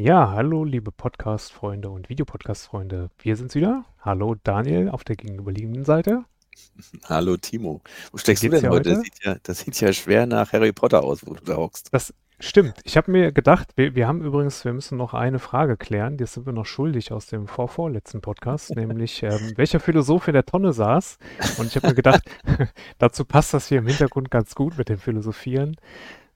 Ja, 0.00 0.30
hallo 0.30 0.62
liebe 0.62 0.92
Podcast-Freunde 0.92 1.90
und 1.90 2.08
Videopodcast-Freunde. 2.08 3.10
Wir 3.18 3.34
sind's 3.34 3.56
wieder. 3.56 3.84
Hallo 3.98 4.36
Daniel 4.44 4.90
auf 4.90 5.02
der 5.02 5.16
gegenüberliegenden 5.16 5.84
Seite. 5.84 6.24
Hallo 7.06 7.36
Timo. 7.36 7.82
Wo 8.12 8.18
steckst 8.18 8.44
du 8.44 8.48
geht's 8.48 8.60
denn 8.60 8.70
dir 8.70 8.76
heute? 8.76 8.90
Das 8.90 8.98
heute? 8.98 9.04
sieht 9.04 9.24
ja, 9.24 9.36
das 9.42 9.58
sieht 9.58 9.80
ja 9.80 9.92
schwer 9.92 10.26
nach 10.26 10.52
Harry 10.52 10.72
Potter 10.72 11.02
aus, 11.02 11.26
wo 11.26 11.34
du 11.34 11.42
da 11.42 11.56
hockst. 11.56 11.92
Das 11.92 12.14
stimmt. 12.40 12.80
Ich 12.84 12.96
habe 12.96 13.10
mir 13.10 13.32
gedacht, 13.32 13.68
wir, 13.76 13.94
wir 13.94 14.06
haben 14.08 14.22
übrigens, 14.22 14.64
wir 14.64 14.72
müssen 14.72 14.96
noch 14.98 15.14
eine 15.14 15.38
Frage 15.38 15.76
klären. 15.76 16.16
Die 16.16 16.26
sind 16.26 16.46
wir 16.46 16.52
noch 16.52 16.66
schuldig 16.66 17.12
aus 17.12 17.26
dem 17.26 17.46
vorvorletzten 17.46 18.20
Podcast, 18.20 18.70
nämlich 18.76 19.22
ähm, 19.22 19.52
welcher 19.56 19.80
Philosoph 19.80 20.28
in 20.28 20.34
der 20.34 20.46
Tonne 20.46 20.72
saß. 20.72 21.18
Und 21.58 21.66
ich 21.66 21.76
habe 21.76 21.88
mir 21.88 21.94
gedacht, 21.94 22.22
dazu 22.98 23.24
passt 23.24 23.54
das 23.54 23.68
hier 23.68 23.78
im 23.78 23.86
Hintergrund 23.86 24.30
ganz 24.30 24.54
gut 24.54 24.78
mit 24.78 24.88
dem 24.88 24.98
Philosophieren. 24.98 25.76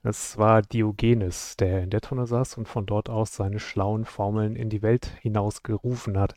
Das 0.03 0.37
war 0.37 0.61
Diogenes, 0.61 1.55
der 1.55 1.83
in 1.83 1.89
der 1.89 2.01
Tonne 2.01 2.27
saß 2.27 2.57
und 2.57 2.67
von 2.67 2.85
dort 2.85 3.09
aus 3.09 3.33
seine 3.35 3.59
schlauen 3.59 4.03
Formeln 4.03 4.55
in 4.57 4.69
die 4.69 4.81
Welt 4.81 5.09
hinaus 5.21 5.63
gerufen 5.63 6.19
hat. 6.19 6.35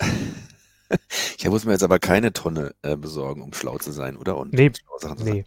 Ich 1.38 1.48
muss 1.48 1.64
mir 1.64 1.70
jetzt 1.72 1.84
aber 1.84 2.00
keine 2.00 2.32
Tonne 2.32 2.74
äh, 2.82 2.96
besorgen, 2.96 3.42
um 3.42 3.52
schlau 3.52 3.78
zu 3.78 3.92
sein, 3.92 4.16
oder? 4.16 4.36
Und 4.36 4.52
Nee, 4.52 4.72
sagen. 4.98 5.22
nee, 5.24 5.44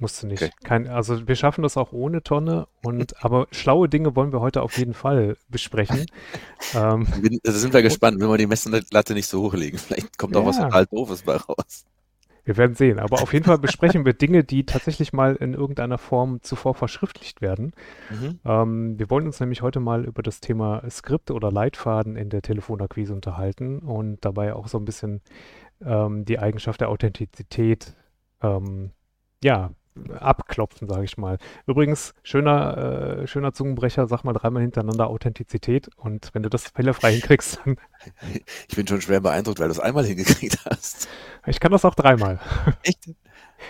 musst 0.00 0.22
du 0.22 0.26
Okay. 0.26 0.46
nicht. 0.46 0.64
Kein, 0.64 0.88
also 0.88 1.26
wir 1.28 1.36
schaffen 1.36 1.62
das 1.62 1.76
auch 1.76 1.92
ohne 1.92 2.22
Tonne 2.22 2.66
und 2.82 3.14
aber 3.24 3.46
schlaue 3.52 3.88
Dinge 3.88 4.16
wollen 4.16 4.32
wir 4.32 4.40
heute 4.40 4.62
auf 4.62 4.76
jeden 4.78 4.94
Fall 4.94 5.36
besprechen. 5.48 6.06
Ähm, 6.74 7.06
Bin, 7.22 7.40
also 7.46 7.58
sind 7.58 7.72
wir 7.74 7.82
gespannt, 7.82 8.20
wenn 8.20 8.28
wir 8.28 8.36
die 8.38 8.46
Messlatte 8.46 9.14
nicht 9.14 9.26
so 9.26 9.42
hochlegen. 9.42 9.78
Vielleicht 9.78 10.18
kommt 10.18 10.36
auch 10.36 10.44
was 10.46 10.58
ja, 10.58 10.64
total 10.64 10.86
Doofes 10.86 11.22
bei 11.24 11.36
raus. 11.36 11.84
wir 12.44 12.56
werden 12.56 12.74
sehen. 12.74 12.98
Aber 12.98 13.22
auf 13.22 13.32
jeden 13.32 13.44
Fall 13.44 13.58
besprechen 13.58 14.04
wir 14.04 14.12
Dinge, 14.14 14.44
die 14.44 14.64
tatsächlich 14.66 15.12
mal 15.12 15.36
in 15.36 15.54
irgendeiner 15.54 15.98
Form 15.98 16.42
zuvor 16.42 16.74
verschriftlicht 16.74 17.40
werden. 17.40 17.72
Mhm. 18.08 18.40
Ähm, 18.44 18.98
wir 18.98 19.10
wollen 19.10 19.26
uns 19.26 19.40
nämlich 19.40 19.62
heute 19.62 19.80
mal 19.80 20.04
über 20.04 20.22
das 20.22 20.40
Thema 20.40 20.82
Skript 20.90 21.30
oder 21.30 21.50
Leitfaden 21.52 22.16
in 22.16 22.30
der 22.30 22.42
Telefonakquise 22.42 23.12
unterhalten 23.14 23.80
und 23.80 24.24
dabei 24.24 24.54
auch 24.54 24.68
so 24.68 24.78
ein 24.78 24.84
bisschen 24.84 25.22
ähm, 25.82 26.24
die 26.24 26.38
Eigenschaft 26.38 26.80
der 26.80 26.88
Authentizität 26.90 27.94
ähm, 28.42 28.92
ja, 29.42 29.70
abklopfen, 30.18 30.88
sage 30.88 31.04
ich 31.04 31.16
mal. 31.18 31.38
Übrigens, 31.66 32.14
schöner, 32.22 33.20
äh, 33.22 33.26
schöner 33.26 33.52
Zungenbrecher, 33.52 34.06
sag 34.06 34.24
mal 34.24 34.32
dreimal 34.32 34.62
hintereinander 34.62 35.08
Authentizität 35.08 35.88
und 35.96 36.30
wenn 36.32 36.42
du 36.42 36.48
das 36.50 36.68
fehlerfrei 36.68 37.12
hinkriegst, 37.12 37.60
dann 37.64 37.76
Ich 38.68 38.76
bin 38.76 38.86
schon 38.86 39.00
schwer 39.00 39.20
beeindruckt, 39.20 39.58
weil 39.60 39.68
du 39.68 39.72
es 39.72 39.80
einmal 39.80 40.04
hingekriegt 40.04 40.58
hast. 40.68 41.08
ich 41.46 41.60
kann 41.60 41.72
das 41.72 41.84
auch 41.84 41.94
dreimal. 41.94 42.40
Echt? 42.82 43.06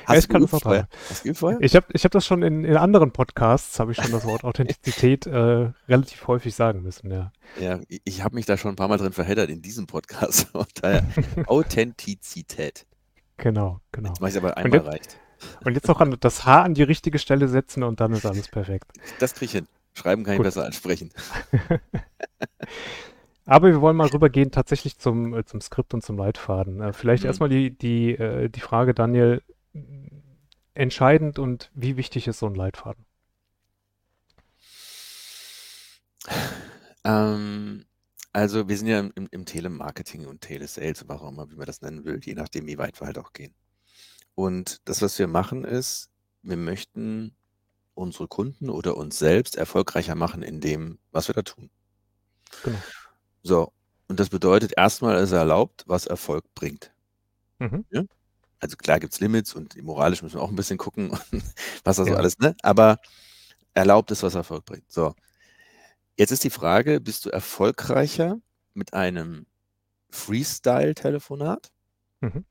Ja, 0.09 0.15
Hast 0.15 0.19
ich 0.19 0.27
du 0.29 0.33
kann 0.33 0.43
das 0.43 0.55
auch 0.55 0.61
vorher? 0.63 0.83
dreimal. 0.85 0.89
Hast 1.09 1.21
du 1.21 1.23
geübt 1.25 1.39
vorher? 1.39 1.61
Ich 1.63 1.75
habe 1.75 1.87
ich 1.93 2.05
hab 2.05 2.13
das 2.13 2.25
schon 2.25 2.43
in, 2.45 2.65
in 2.65 2.77
anderen 2.77 3.11
Podcasts, 3.11 3.81
habe 3.81 3.91
ich 3.91 3.99
schon 3.99 4.13
das 4.13 4.25
Wort 4.25 4.45
Authentizität 4.45 5.27
äh, 5.27 5.73
relativ 5.89 6.29
häufig 6.29 6.55
sagen 6.55 6.83
müssen, 6.83 7.11
ja. 7.11 7.33
Ja, 7.59 7.81
ich, 7.89 8.01
ich 8.05 8.23
habe 8.23 8.37
mich 8.37 8.47
da 8.47 8.57
schon 8.57 8.73
ein 8.73 8.77
paar 8.77 8.87
Mal 8.87 8.99
drin 8.99 9.13
verheddert 9.13 9.51
in 9.51 9.63
diesem 9.63 9.87
Podcast. 9.89 10.47
Authentizität. 11.47 12.87
Genau, 13.37 13.81
genau. 13.91 14.11
Jetzt 14.11 14.21
mache 14.21 14.31
ich 14.31 14.37
aber 14.37 14.57
einmal 14.57 14.79
jetzt, 14.81 14.87
reicht. 14.89 15.21
Und 15.65 15.75
jetzt 15.75 15.89
noch 15.89 16.01
an, 16.01 16.17
das 16.21 16.45
Haar 16.45 16.65
an 16.65 16.75
die 16.75 16.83
richtige 16.83 17.19
Stelle 17.19 17.49
setzen 17.49 17.83
und 17.83 18.01
dann 18.01 18.13
ist 18.13 18.27
alles 18.27 18.49
perfekt. 18.49 18.93
Das 19.19 19.35
kriege 19.35 19.47
ich 19.47 19.53
hin. 19.53 19.69
Schreiben 19.95 20.25
kann 20.25 20.35
ich 20.35 20.39
Gut. 20.39 20.45
besser 20.45 20.65
als 20.65 20.77
sprechen. 20.77 21.11
Aber 23.47 23.69
wir 23.69 23.81
wollen 23.81 23.97
mal 23.97 24.07
rübergehen 24.09 24.51
tatsächlich 24.53 24.99
zum, 24.99 25.35
äh, 25.35 25.45
zum 25.45 25.61
Skript 25.61 25.95
und 25.95 26.03
zum 26.03 26.17
Leitfaden. 26.17 26.81
Äh, 26.81 26.93
vielleicht 26.93 27.25
Mhm. 27.25 27.29
erstmal 27.29 27.49
die, 27.49 27.77
die, 27.77 28.13
äh, 28.13 28.49
die 28.49 28.61
Frage, 28.61 28.95
Daniel, 28.95 29.43
entscheidend 30.75 31.39
und 31.39 31.71
wie 31.75 31.97
wichtig 31.97 32.29
ist 32.29 32.39
so 32.39 32.47
ein 32.47 32.55
Leitfaden? 32.55 33.05
Ähm, 37.05 37.85
also 38.33 38.69
wir 38.69 38.77
sind 38.77 38.89
ja 38.89 39.01
im, 39.01 39.29
im 39.31 39.45
Telemarketing 39.45 40.27
und 40.27 40.41
Telesales, 40.43 41.09
was 41.09 41.21
auch 41.21 41.29
immer, 41.29 41.51
wie 41.51 41.57
man 41.57 41.67
das 41.67 41.81
nennen 41.83 42.05
will, 42.05 42.21
je 42.23 42.35
nachdem, 42.35 42.67
wie 42.67 42.79
weit 42.79 43.01
wir 43.01 43.07
halt 43.07 43.19
auch 43.19 43.33
gehen. 43.33 43.55
Und 44.35 44.79
das, 44.87 45.03
was 45.03 45.19
wir 45.19 45.29
machen, 45.29 45.65
ist, 45.65 46.11
wir 46.43 46.57
möchten 46.57 47.35
unsere 47.95 48.29
Kunden 48.29 48.71
oder 48.71 48.97
uns 48.97 49.19
selbst 49.19 49.57
erfolgreicher 49.57 50.15
machen 50.15 50.43
in 50.43 50.61
dem, 50.61 50.99
was 51.13 51.29
wir 51.29 51.35
da 51.35 51.43
tun. 51.43 51.71
Genau. 52.63 52.85
So, 53.43 53.73
und 54.09 54.21
das 54.21 54.31
bedeutet 54.31 54.75
erstmal, 54.77 55.17
ist 55.23 55.33
erlaubt, 55.33 55.85
was 55.87 56.07
Erfolg 56.07 56.45
bringt. 56.55 56.93
Mhm. 57.61 57.85
Ja? 57.91 58.05
Also 58.61 58.77
klar 58.77 59.01
gibt 59.01 59.15
es 59.15 59.21
Limits 59.21 59.55
und 59.55 59.81
moralisch 59.83 60.23
müssen 60.23 60.37
wir 60.37 60.43
auch 60.43 60.51
ein 60.51 60.57
bisschen 60.57 60.79
gucken, 60.79 61.11
was 61.85 61.97
da 61.97 62.05
so 62.05 62.13
Ja. 62.13 62.17
alles, 62.17 62.39
ne? 62.39 62.57
Aber 62.63 62.99
erlaubt 63.75 64.11
ist, 64.11 64.23
was 64.23 64.35
Erfolg 64.35 64.65
bringt. 64.67 64.91
So, 64.91 65.15
jetzt 66.17 66.33
ist 66.33 66.45
die 66.45 66.51
Frage, 66.51 67.01
bist 67.01 67.25
du 67.27 67.31
erfolgreicher 67.31 68.39
mit 68.75 68.95
einem 68.95 69.47
Freestyle-Telefonat? 70.11 71.71
Mhm. 72.21 72.45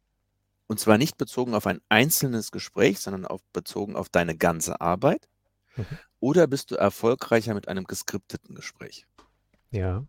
Und 0.69 0.79
zwar 0.79 0.99
nicht 0.99 1.17
bezogen 1.17 1.55
auf 1.55 1.65
ein 1.65 1.81
einzelnes 1.89 2.51
Gespräch, 2.51 2.99
sondern 2.99 3.25
auf, 3.25 3.41
bezogen 3.53 3.95
auf 3.95 4.07
deine 4.07 4.37
ganze 4.37 4.79
Arbeit? 4.81 5.27
Mhm. 5.75 5.85
Oder 6.19 6.45
bist 6.45 6.69
du 6.69 6.75
erfolgreicher 6.75 7.55
mit 7.55 7.67
einem 7.67 7.85
geskripteten 7.85 8.53
Gespräch? 8.53 9.07
Ja. 9.71 10.05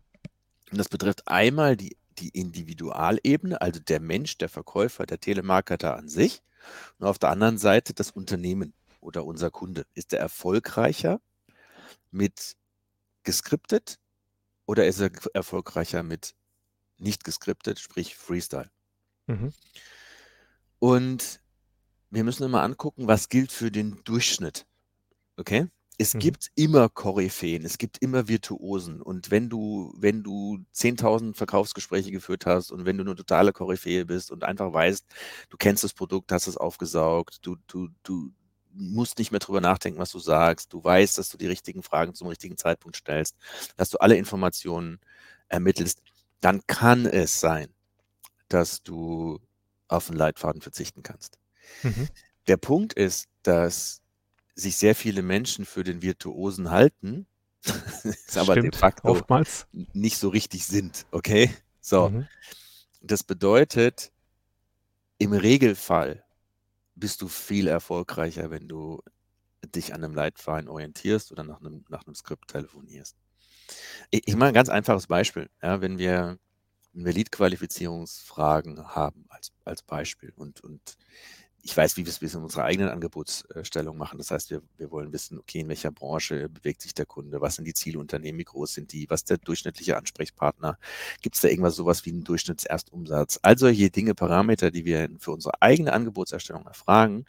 Und 0.71 0.77
das 0.77 0.87
betrifft 0.87 1.27
einmal 1.27 1.75
die, 1.75 1.97
die 2.19 2.29
Individualebene, 2.29 3.59
also 3.59 3.79
der 3.79 3.99
Mensch, 3.99 4.37
der 4.37 4.49
Verkäufer, 4.49 5.07
der 5.07 5.19
Telemarketer 5.19 5.97
an 5.97 6.07
sich. 6.07 6.43
Und 6.99 7.07
auf 7.07 7.17
der 7.17 7.31
anderen 7.31 7.57
Seite 7.57 7.95
das 7.95 8.11
Unternehmen 8.11 8.75
oder 8.99 9.25
unser 9.25 9.49
Kunde. 9.49 9.87
Ist 9.95 10.13
er 10.13 10.19
erfolgreicher 10.19 11.19
mit 12.11 12.55
geskriptet 13.23 13.97
oder 14.67 14.85
ist 14.85 14.99
er 14.99 15.09
erfolgreicher 15.33 16.03
mit 16.03 16.35
nicht 16.99 17.23
geskriptet, 17.23 17.79
sprich 17.79 18.15
Freestyle? 18.15 18.69
Mhm. 19.25 19.53
Und 20.81 21.41
wir 22.11 22.23
müssen 22.25 22.43
immer 22.43 22.63
angucken, 22.63 23.07
was 23.07 23.29
gilt 23.29 23.51
für 23.51 23.71
den 23.71 24.01
Durchschnitt. 24.05 24.65
Okay? 25.37 25.67
Es 25.99 26.15
Mhm. 26.15 26.19
gibt 26.19 26.49
immer 26.55 26.89
Koryphäen, 26.89 27.65
es 27.65 27.77
gibt 27.77 27.99
immer 28.01 28.27
Virtuosen. 28.27 29.01
Und 29.01 29.31
wenn 29.31 29.49
du, 29.49 29.93
wenn 29.97 30.23
du 30.23 30.59
10.000 30.73 31.37
Verkaufsgespräche 31.37 32.11
geführt 32.11 32.45
hast 32.47 32.71
und 32.71 32.85
wenn 32.85 32.97
du 32.97 33.03
eine 33.03 33.15
totale 33.15 33.53
Koryphäe 33.53 34.05
bist 34.05 34.31
und 34.31 34.43
einfach 34.43 34.73
weißt, 34.73 35.05
du 35.49 35.57
kennst 35.57 35.83
das 35.83 35.93
Produkt, 35.93 36.31
hast 36.31 36.47
es 36.47 36.57
aufgesaugt, 36.57 37.39
du, 37.45 37.57
du, 37.67 37.89
du 38.03 38.31
musst 38.73 39.19
nicht 39.19 39.31
mehr 39.31 39.39
drüber 39.39 39.61
nachdenken, 39.61 39.99
was 39.99 40.11
du 40.11 40.19
sagst, 40.19 40.73
du 40.73 40.83
weißt, 40.83 41.17
dass 41.17 41.29
du 41.29 41.37
die 41.37 41.47
richtigen 41.47 41.83
Fragen 41.83 42.15
zum 42.15 42.27
richtigen 42.27 42.57
Zeitpunkt 42.57 42.97
stellst, 42.97 43.37
dass 43.77 43.89
du 43.91 43.99
alle 43.99 44.17
Informationen 44.17 44.99
ermittelst, 45.49 46.01
dann 46.41 46.61
kann 46.67 47.05
es 47.05 47.39
sein, 47.39 47.69
dass 48.49 48.83
du 48.83 49.39
auf 49.91 50.09
einen 50.09 50.17
Leitfaden 50.17 50.61
verzichten 50.61 51.03
kannst. 51.03 51.37
Mhm. 51.83 52.07
Der 52.47 52.57
Punkt 52.57 52.93
ist, 52.93 53.27
dass 53.43 54.01
sich 54.55 54.77
sehr 54.77 54.95
viele 54.95 55.21
Menschen 55.21 55.65
für 55.65 55.83
den 55.83 56.01
Virtuosen 56.01 56.71
halten, 56.71 57.27
es 58.27 58.37
aber 58.37 58.57
de 58.57 58.71
Stimmt, 58.71 58.75
facto 58.75 59.09
oftmals. 59.09 59.67
nicht 59.93 60.17
so 60.17 60.29
richtig 60.29 60.65
sind, 60.65 61.05
okay? 61.11 61.49
So, 61.81 62.11
Mhm. 62.11 62.27
das 63.01 63.23
bedeutet, 63.23 64.11
im 65.17 65.33
Regelfall 65.33 66.23
bist 66.95 67.21
du 67.21 67.27
viel 67.27 67.67
erfolgreicher, 67.67 68.51
wenn 68.51 68.67
du 68.67 69.01
dich 69.75 69.93
an 69.93 70.03
einem 70.03 70.15
Leitfaden 70.15 70.69
orientierst 70.69 71.31
oder 71.31 71.43
nach 71.43 71.59
einem, 71.61 71.85
nach 71.89 72.05
einem 72.05 72.15
Skript 72.15 72.49
telefonierst. 72.49 73.17
Ich, 74.11 74.23
ich 74.27 74.35
mache 74.35 74.49
ein 74.49 74.53
ganz 74.55 74.69
einfaches 74.69 75.07
Beispiel. 75.07 75.49
Ja, 75.61 75.81
wenn 75.81 75.97
wir, 75.97 76.37
Lead-Qualifizierungsfragen 76.93 78.95
haben 78.95 79.25
als, 79.29 79.51
als 79.65 79.81
Beispiel 79.81 80.31
und, 80.35 80.61
und 80.61 80.97
ich 81.63 81.77
weiß, 81.77 81.97
wie 81.97 82.05
wir 82.05 82.11
es 82.11 82.33
in 82.33 82.41
unserer 82.41 82.63
eigenen 82.63 82.89
Angebotsstellung 82.89 83.95
machen. 83.95 84.17
Das 84.17 84.31
heißt, 84.31 84.49
wir, 84.49 84.61
wir 84.77 84.89
wollen 84.89 85.13
wissen, 85.13 85.37
okay, 85.37 85.59
in 85.59 85.69
welcher 85.69 85.91
Branche 85.91 86.49
bewegt 86.49 86.81
sich 86.81 86.93
der 86.93 87.05
Kunde, 87.05 87.39
was 87.39 87.55
sind 87.55 87.65
die 87.65 87.73
Zielunternehmen, 87.73 88.39
wie 88.39 88.45
groß 88.45 88.73
sind 88.73 88.91
die, 88.93 89.09
was 89.09 89.21
ist 89.21 89.29
der 89.29 89.37
durchschnittliche 89.37 89.95
Ansprechpartner, 89.95 90.79
gibt 91.21 91.35
es 91.35 91.41
da 91.41 91.49
irgendwas 91.49 91.75
sowas 91.75 92.05
wie 92.05 92.11
einen 92.11 92.23
Durchschnittserstumsatz, 92.23 93.39
all 93.43 93.57
solche 93.57 93.91
Dinge, 93.91 94.15
Parameter, 94.15 94.71
die 94.71 94.85
wir 94.85 95.09
für 95.19 95.31
unsere 95.31 95.61
eigene 95.61 95.93
Angebotserstellung 95.93 96.65
erfragen. 96.65 97.25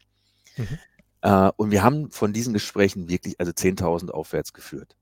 Mhm. 0.57 0.79
Äh, 1.21 1.51
und 1.57 1.71
wir 1.71 1.83
haben 1.83 2.11
von 2.11 2.33
diesen 2.33 2.55
Gesprächen 2.55 3.09
wirklich 3.09 3.39
also 3.39 3.53
10.000 3.53 4.11
aufwärts 4.11 4.53
geführt. 4.53 4.97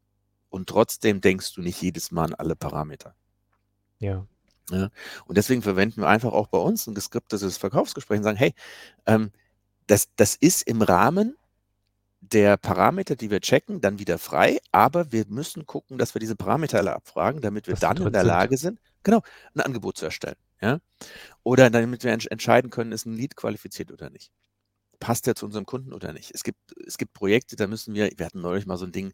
Und 0.49 0.69
trotzdem 0.69 1.21
denkst 1.21 1.55
du 1.55 1.63
nicht 1.63 1.81
jedes 1.81 2.11
Mal 2.11 2.25
an 2.25 2.35
alle 2.35 2.57
Parameter. 2.57 3.15
Ja. 4.01 4.27
Ja, 4.71 4.91
und 5.27 5.37
deswegen 5.37 5.63
verwenden 5.63 6.03
wir 6.03 6.09
einfach 6.09 6.33
auch 6.33 6.47
bei 6.47 6.59
uns 6.59 6.87
ein 6.87 6.95
geskriptetes 6.95 7.57
Verkaufsgespräch 7.59 8.19
und 8.19 8.25
sagen, 8.25 8.39
hey, 8.39 8.55
ähm, 9.07 9.31
das, 9.87 10.09
das 10.17 10.37
ist 10.37 10.63
im 10.63 10.83
Rahmen 10.83 11.37
der 12.21 12.57
Parameter, 12.57 13.17
die 13.17 13.31
wir 13.31 13.41
checken, 13.41 13.81
dann 13.81 13.99
wieder 13.99 14.19
frei, 14.19 14.61
aber 14.73 15.11
wir 15.11 15.25
müssen 15.29 15.67
gucken, 15.67 15.99
dass 15.99 16.15
wir 16.15 16.21
diese 16.21 16.37
Parameter 16.37 16.79
alle 16.79 16.95
abfragen, 16.95 17.41
damit 17.41 17.67
wir 17.67 17.75
die 17.75 17.81
dann 17.81 17.97
in 17.97 18.13
der. 18.13 18.25
Lage 18.25 18.57
sind, 18.59 18.79
genau, 19.03 19.23
ein 19.55 19.61
Angebot 19.63 19.97
zu 19.97 20.05
erstellen. 20.05 20.37
Ja? 20.61 20.79
Oder 21.43 21.71
damit 21.71 22.05
wir 22.05 22.13
entsch- 22.15 22.31
entscheiden 22.31 22.71
können, 22.71 22.93
ist 22.93 23.07
ein 23.07 23.15
Lead 23.15 23.37
qualifiziert 23.37 23.91
oder 23.91 24.11
nicht. 24.11 24.31
passt 25.01 25.27
der 25.27 25.35
zu 25.35 25.47
unserem 25.47 25.67
Kunden 25.67 25.93
oder 25.93 26.13
nicht? 26.13 26.31
Es 26.35 26.45
gibt, 26.45 26.59
es 26.87 26.99
gibt 26.99 27.15
Projekte, 27.15 27.57
da 27.57 27.67
müssen 27.67 27.95
wir, 27.95 28.11
wir 28.17 28.27
hatten 28.27 28.43
neulich 28.43 28.67
mal 28.67 28.77
so 28.77 28.85
ein 28.85 28.93
Ding, 28.93 29.13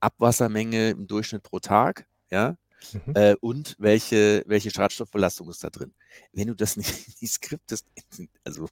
Abwassermenge 0.00 0.90
im 0.90 1.06
Durchschnitt 1.06 1.42
pro 1.42 1.58
Tag, 1.58 2.06
ja, 2.30 2.56
mhm. 2.92 3.14
äh, 3.14 3.34
und 3.40 3.76
welche, 3.78 4.42
welche 4.46 4.70
Schadstoffbelastung 4.70 5.48
ist 5.50 5.64
da 5.64 5.70
drin. 5.70 5.94
Wenn 6.32 6.48
du 6.48 6.54
das 6.54 6.76
nicht, 6.78 7.20
nicht 7.20 7.32
skriptest, 7.32 7.86
also, 8.44 8.68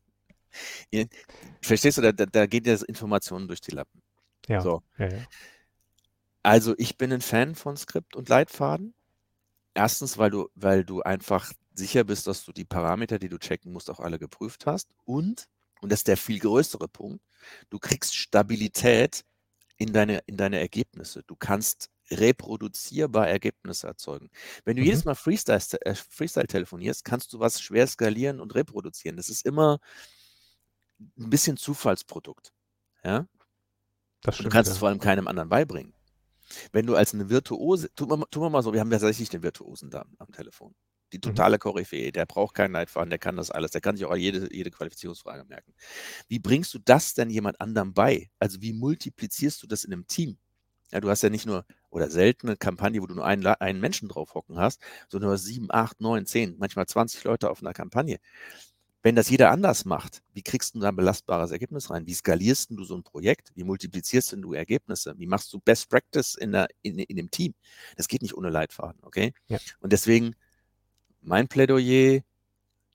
verstehst 1.63 1.99
du, 1.99 2.13
da, 2.13 2.13
da 2.13 2.47
geht 2.47 2.67
ja 2.67 2.77
Informationen 2.87 3.49
durch 3.49 3.61
die 3.61 3.73
Lappen. 3.73 4.03
Ja. 4.49 4.61
So. 4.61 4.83
ja, 4.99 5.09
ja. 5.09 5.27
Also 6.43 6.75
ich 6.79 6.97
bin 6.97 7.13
ein 7.13 7.21
Fan 7.21 7.55
von 7.55 7.77
Skript 7.77 8.17
und 8.17 8.29
Leitfaden. 8.29 8.95
Erstens, 9.75 10.19
weil 10.19 10.31
du, 10.31 10.49
weil 10.55 10.85
du 10.85 11.03
einfach 11.03 11.53
sicher 11.75 12.05
bist, 12.05 12.27
dass 12.27 12.45
du 12.45 12.53
die 12.53 12.65
Parameter, 12.65 13.19
die 13.19 13.29
du 13.29 13.39
checken 13.39 13.73
musst, 13.73 13.91
auch 13.91 14.01
alle 14.01 14.19
geprüft 14.19 14.67
hast. 14.67 14.89
Und, 15.05 15.49
und 15.81 15.93
das 15.93 16.01
ist 16.01 16.09
der 16.09 16.17
viel 16.17 16.39
größere 16.39 16.89
Punkt, 16.89 17.23
du 17.69 17.79
kriegst 17.79 18.17
Stabilität 18.17 19.25
in 19.77 19.93
deine, 19.93 20.19
in 20.27 20.37
deine 20.37 20.59
Ergebnisse. 20.59 21.23
Du 21.27 21.37
kannst 21.37 21.89
reproduzierbar 22.13 23.29
Ergebnisse 23.29 23.87
erzeugen. 23.87 24.31
Wenn 24.65 24.77
du 24.77 24.83
mhm. 24.83 24.87
jedes 24.87 25.05
Mal 25.05 25.15
Freestyle, 25.15 25.61
äh, 25.83 25.95
Freestyle 25.95 26.47
telefonierst, 26.47 27.05
kannst 27.05 27.33
du 27.33 27.41
was 27.41 27.61
schwer 27.61 27.87
skalieren 27.87 28.41
und 28.41 28.55
reproduzieren. 28.55 29.17
Das 29.17 29.29
ist 29.29 29.47
immer 29.47 29.81
ein 30.99 31.31
bisschen 31.31 31.57
Zufallsprodukt. 31.57 32.53
Ja? 33.05 33.27
Das 34.23 34.35
stimmt, 34.35 34.47
du 34.47 34.51
kannst 34.53 34.69
ja. 34.69 34.73
es 34.73 34.79
vor 34.79 34.89
allem 34.89 35.01
keinem 35.01 35.29
anderen 35.29 35.49
beibringen. 35.49 35.95
Wenn 36.73 36.87
du 36.87 36.97
als 36.97 37.15
eine 37.15 37.31
Virtuose, 37.31 37.95
tun 37.95 38.11
wir, 38.11 38.27
tun 38.31 38.43
wir 38.43 38.51
mal 38.51 38.63
so, 38.63 38.73
wir 38.73 38.81
haben 38.81 38.91
tatsächlich 38.91 39.29
den 39.29 39.43
Virtuosen 39.43 39.91
da 39.91 40.05
am 40.19 40.33
Telefon. 40.33 40.75
Die 41.13 41.19
mhm. 41.19 41.23
totale 41.23 41.57
mhm. 41.57 41.61
Koryphäe, 41.61 42.13
der 42.13 42.27
braucht 42.27 42.55
keinen 42.55 42.73
Leitfaden, 42.73 43.11
der 43.11 43.19
kann 43.19 43.37
das 43.37 43.51
alles, 43.51 43.71
der 43.71 43.81
kann 43.81 43.97
sich 43.97 44.05
auch 44.05 44.17
jede, 44.17 44.53
jede 44.53 44.71
Qualifizierungsfrage 44.71 45.45
merken. 45.45 45.75
Wie 46.29 46.39
bringst 46.39 46.75
du 46.75 46.79
das 46.79 47.15
denn 47.15 47.31
jemand 47.31 47.61
anderem 47.61 47.95
bei? 47.95 48.31
Also 48.39 48.61
wie 48.61 48.73
multiplizierst 48.73 49.63
du 49.63 49.67
das 49.67 49.85
in 49.85 49.93
einem 49.93 50.07
Team? 50.07 50.39
Ja, 50.93 51.01
du 51.01 51.09
hast 51.09 51.23
ja 51.23 51.31
nicht 51.31 51.47
nur 51.47 51.65
oder 51.91 52.11
seltene 52.11 52.57
Kampagne, 52.57 53.03
wo 53.03 53.07
du 53.07 53.15
nur 53.15 53.27
einen, 53.27 53.47
einen 53.47 53.81
Menschen 53.81 54.09
drauf 54.09 54.35
hocken 54.35 54.59
hast, 54.59 54.81
sondern 55.09 55.31
du 55.31 55.35
hast 55.35 55.45
sieben, 55.45 55.67
acht, 55.71 56.01
neun, 56.01 56.27
zehn, 56.27 56.57
manchmal 56.59 56.87
20 56.87 57.25
Leute 57.25 57.51
auf 57.51 57.61
einer 57.63 57.73
Kampagne. 57.73 58.19
Wenn 59.03 59.17
das 59.17 59.31
jeder 59.31 59.51
anders 59.51 59.87
macht, 59.87 60.23
wie 60.35 60.43
kriegst 60.43 60.75
du 60.75 60.81
da 60.81 60.91
ein 60.91 60.97
belastbares 60.97 61.51
Ergebnis 61.53 61.89
rein? 61.89 62.07
Wie 62.07 62.13
skalierst 62.13 62.71
du 62.71 62.85
so 62.85 62.95
ein 62.95 63.03
Projekt? 63.03 63.51
Wie 63.55 63.65
multiplizierst 63.65 64.37
du 64.39 64.53
Ergebnisse? 64.53 65.15
Wie 65.17 65.27
machst 65.27 65.53
du 65.55 65.59
Best 65.59 65.89
Practice 65.89 66.35
in, 66.35 66.53
der, 66.53 66.69
in, 66.83 66.99
in 66.99 67.17
dem 67.17 67.31
Team? 67.31 67.55
Das 67.97 68.09
geht 68.09 68.21
nicht 68.21 68.37
ohne 68.37 68.51
Leitfaden, 68.51 69.01
okay? 69.03 69.33
Ja. 69.49 69.59
Und 69.81 69.95
deswegen 69.95 70.35
mein 71.23 71.49
Plädoyer, 71.49 72.21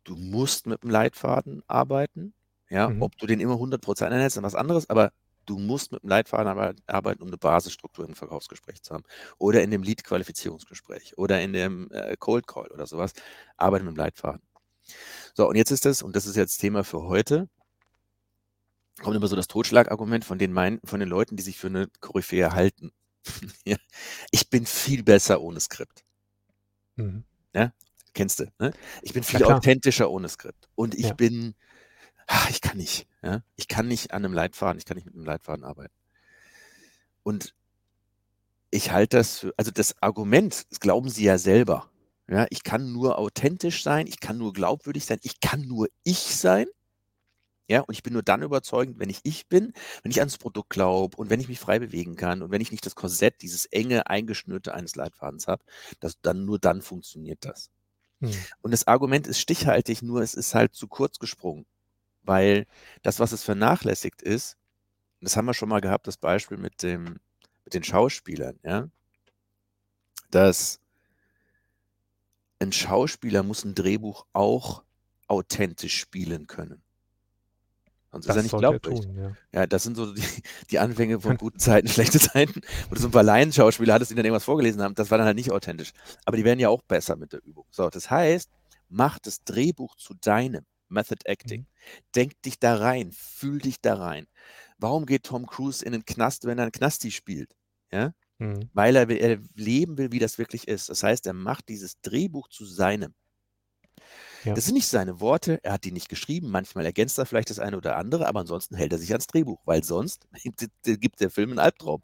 du 0.04 0.16
musst 0.16 0.68
mit 0.68 0.84
dem 0.84 0.92
Leitfaden 0.92 1.64
arbeiten. 1.68 2.34
Ja, 2.70 2.90
mhm. 2.90 3.02
ob 3.02 3.18
du 3.18 3.26
den 3.28 3.40
immer 3.40 3.56
100% 3.56 4.06
einhältst, 4.06 4.38
ist 4.38 4.44
was 4.44 4.56
anderes, 4.56 4.90
aber 4.90 5.12
du 5.46 5.58
musst 5.58 5.92
mit 5.92 6.04
dem 6.04 6.10
Leitfaden 6.10 6.76
arbeiten, 6.88 7.22
um 7.22 7.28
eine 7.28 7.38
Basisstruktur 7.38 8.08
im 8.08 8.16
Verkaufsgespräch 8.16 8.82
zu 8.82 8.94
haben. 8.94 9.04
Oder 9.38 9.64
in 9.64 9.72
dem 9.72 9.84
Lead-Qualifizierungsgespräch 9.84 11.18
oder 11.18 11.42
in 11.42 11.54
dem 11.54 11.92
äh, 11.92 12.16
Cold 12.18 12.48
Call 12.48 12.68
oder 12.68 12.88
sowas. 12.88 13.14
Arbeite 13.58 13.86
mit 13.86 13.96
dem 13.96 13.98
Leitfaden. 13.98 14.42
So, 15.34 15.50
und 15.50 15.56
jetzt 15.56 15.72
ist 15.72 15.86
das, 15.86 16.02
und 16.02 16.16
das 16.16 16.26
ist 16.26 16.36
jetzt 16.36 16.58
Thema 16.58 16.84
für 16.84 17.04
heute, 17.04 17.50
kommt 19.02 19.16
immer 19.16 19.28
so 19.28 19.36
das 19.36 19.48
Totschlagargument 19.48 20.26
von 20.26 20.38
den, 20.38 20.54
mein, 20.54 20.80
von 20.84 21.00
den 21.00 21.10
Leuten, 21.10 21.36
die 21.36 21.44
sich 21.44 21.58
für 21.58 21.68
eine 21.68 21.88
Koryphäe 22.00 22.52
halten. 22.52 22.92
Ich 24.32 24.50
bin 24.50 24.66
viel 24.66 25.04
besser 25.04 25.42
ohne 25.42 25.60
Skript. 25.60 26.06
Mhm. 26.96 27.24
Ja, 27.54 27.74
kennst 28.14 28.40
du. 28.40 28.52
Ne? 28.60 28.72
Ich 29.02 29.14
bin 29.14 29.24
viel 29.24 29.44
authentischer 29.44 30.10
ohne 30.12 30.30
Skript. 30.30 30.70
Und 30.76 30.94
ich 30.94 31.08
ja. 31.08 31.14
bin, 31.14 31.56
ach, 32.28 32.50
ich 32.50 32.62
kann 32.62 32.78
nicht. 32.78 33.08
Ja? 33.24 33.44
Ich 33.56 33.68
kann 33.68 33.88
nicht 33.88 34.12
an 34.12 34.26
einem 34.26 34.34
Leitfaden, 34.34 34.78
ich 34.78 34.86
kann 34.86 34.96
nicht 34.96 35.06
mit 35.06 35.16
einem 35.16 35.26
Leitfaden 35.26 35.64
arbeiten. 35.64 35.94
Und 37.24 37.56
ich 38.72 38.92
halte 38.92 39.18
das 39.18 39.40
für, 39.40 39.54
also 39.58 39.72
das 39.72 39.96
Argument, 40.02 40.70
das 40.70 40.80
glauben 40.80 41.10
sie 41.10 41.24
ja 41.24 41.38
selber. 41.38 41.90
Ja, 42.28 42.48
ich 42.50 42.64
kann 42.64 42.92
nur 42.92 43.20
authentisch 43.20 43.84
sein, 43.84 44.08
ich 44.08 44.20
kann 44.20 44.38
nur 44.38 44.52
glaubwürdig 44.52 45.06
sein, 45.06 45.20
ich 45.22 45.40
kann 45.40 45.62
nur 45.62 45.88
ich 46.04 46.18
sein. 46.18 46.66
Ja, 47.68 47.82
und 47.82 47.94
ich 47.94 48.04
bin 48.04 48.14
nur 48.14 48.24
dann 48.24 48.44
überzeugend, 48.44 49.00
wenn 49.00 49.10
ich 49.10 49.20
ich 49.24 49.48
bin, 49.48 49.74
wenn 50.04 50.12
ich 50.12 50.20
ans 50.20 50.38
Produkt 50.38 50.70
glaube 50.70 51.18
und 51.18 51.30
wenn 51.30 51.40
ich 51.40 51.48
mich 51.48 51.60
frei 51.60 51.80
bewegen 51.80 52.16
kann 52.16 52.42
und 52.42 52.52
wenn 52.52 52.62
ich 52.62 52.72
nicht 52.72 52.86
das 52.86 52.96
Korsett, 52.96 53.42
dieses 53.42 53.66
enge, 53.68 54.08
eingeschnürte 54.08 54.74
eines 54.74 54.96
Leitfadens 54.96 55.48
habe, 55.48 55.64
das, 56.00 56.20
dann 56.22 56.46
nur 56.46 56.60
dann 56.60 56.82
funktioniert 56.82 57.46
das. 57.46 57.70
Hm. 58.22 58.32
Und 58.62 58.72
das 58.72 58.88
Argument 58.88 59.28
ist 59.28 59.40
stichhaltig, 59.40 60.02
nur 60.02 60.22
es 60.22 60.34
ist 60.36 60.54
halt 60.56 60.76
zu 60.76 60.88
kurz 60.88 61.18
gesprungen, 61.20 61.66
weil 62.26 62.66
das, 63.02 63.20
was 63.20 63.32
es 63.32 63.44
vernachlässigt 63.44 64.22
ist, 64.22 64.58
das 65.22 65.38
haben 65.38 65.46
wir 65.46 65.54
schon 65.54 65.70
mal 65.70 65.82
gehabt, 65.82 66.08
das 66.08 66.18
Beispiel 66.18 66.58
mit 66.58 66.84
dem, 66.84 67.20
mit 67.64 67.74
den 67.74 67.84
Schauspielern, 67.84 68.60
ja, 68.64 68.90
dass 70.32 70.80
ein 72.60 72.72
Schauspieler 72.72 73.44
muss 73.44 73.64
ein 73.64 73.76
Drehbuch 73.76 74.26
auch 74.34 74.84
authentisch 75.28 75.98
spielen 75.98 76.48
können. 76.48 76.82
Sonst 78.12 78.30
das 78.30 78.38
ist 78.38 78.40
er 78.40 78.44
nicht 78.44 78.58
glaubwürdig. 78.58 79.02
Tun, 79.02 79.18
ja. 79.18 79.36
ja. 79.52 79.68
das 79.68 79.84
sind 79.84 79.98
so 79.98 80.14
die, 80.14 80.24
die 80.72 80.80
Anfänge 80.80 81.20
von 81.20 81.38
guten 81.38 81.60
Zeiten, 81.60 81.88
schlechte 81.90 82.20
Zeiten, 82.20 82.62
wo 82.90 82.96
du 82.96 83.02
so 83.02 83.10
ein 83.10 83.12
paar 83.12 83.24
Laienschauspieler 83.24 83.94
hattest, 83.94 84.12
die 84.12 84.16
dann 84.16 84.24
irgendwas 84.24 84.46
vorgelesen 84.46 84.82
haben. 84.82 84.96
Das 84.96 85.12
war 85.12 85.18
dann 85.18 85.28
halt 85.28 85.36
nicht 85.36 85.52
authentisch. 85.52 85.92
Aber 86.24 86.38
die 86.38 86.46
werden 86.46 86.60
ja 86.60 86.70
auch 86.70 86.82
besser 86.82 87.18
mit 87.18 87.34
der 87.34 87.44
Übung. 87.44 87.66
So, 87.72 87.90
das 87.90 88.10
heißt, 88.10 88.50
mach 88.88 89.20
das 89.20 89.44
Drehbuch 89.44 89.96
zu 89.96 90.14
deinem 90.14 90.66
Method 90.96 91.26
Acting. 91.26 91.62
Mhm. 91.62 91.68
Denk 92.16 92.42
dich 92.42 92.60
da 92.60 92.76
rein, 92.76 93.12
fühl 93.12 93.60
dich 93.60 93.82
da 93.82 93.96
rein. 93.96 94.28
Warum 94.80 95.06
geht 95.06 95.24
Tom 95.24 95.46
Cruise 95.46 95.86
in 95.86 95.92
den 95.92 96.06
Knast, 96.06 96.46
wenn 96.46 96.58
er 96.58 96.64
einen 96.64 96.72
Knasti 96.72 97.12
spielt? 97.12 97.56
Ja? 97.92 98.14
Mhm. 98.40 98.70
Weil 98.74 98.96
er, 98.96 99.10
er 99.10 99.40
leben 99.54 99.98
will, 99.98 100.12
wie 100.12 100.20
das 100.20 100.38
wirklich 100.38 100.68
ist. 100.68 100.90
Das 100.90 101.04
heißt, 101.04 101.28
er 101.28 101.34
macht 101.34 101.70
dieses 101.70 102.02
Drehbuch 102.02 102.50
zu 102.50 102.66
seinem. 102.66 103.14
Ja. 104.44 104.54
Das 104.54 104.66
sind 104.66 104.76
nicht 104.76 104.88
seine 104.88 105.20
Worte, 105.20 105.60
er 105.64 105.74
hat 105.74 105.86
die 105.86 105.92
nicht 105.92 106.10
geschrieben, 106.10 106.52
manchmal 106.52 106.86
ergänzt 106.86 107.18
er 107.18 107.26
vielleicht 107.26 107.50
das 107.50 107.60
eine 107.60 107.78
oder 107.78 107.96
andere, 107.98 108.28
aber 108.28 108.42
ansonsten 108.42 108.76
hält 108.76 108.92
er 108.92 109.00
sich 109.00 109.12
ans 109.12 109.26
Drehbuch, 109.28 109.62
weil 109.66 109.84
sonst 109.84 110.28
gibt 110.84 111.20
der 111.20 111.32
Film 111.32 111.52
einen 111.52 111.60
Albtraum. 111.60 112.04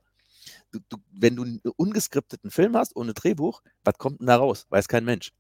Du, 0.72 0.80
du, 0.90 0.98
wenn 1.12 1.36
du 1.36 1.44
einen 1.44 1.62
ungeskripteten 1.76 2.50
Film 2.50 2.76
hast 2.76 2.96
ohne 2.96 3.14
Drehbuch, 3.14 3.62
was 3.84 3.98
kommt 3.98 4.22
denn 4.22 4.28
da 4.28 4.38
raus? 4.38 4.66
Weiß 4.70 4.88
kein 4.88 5.06
Mensch. 5.06 5.34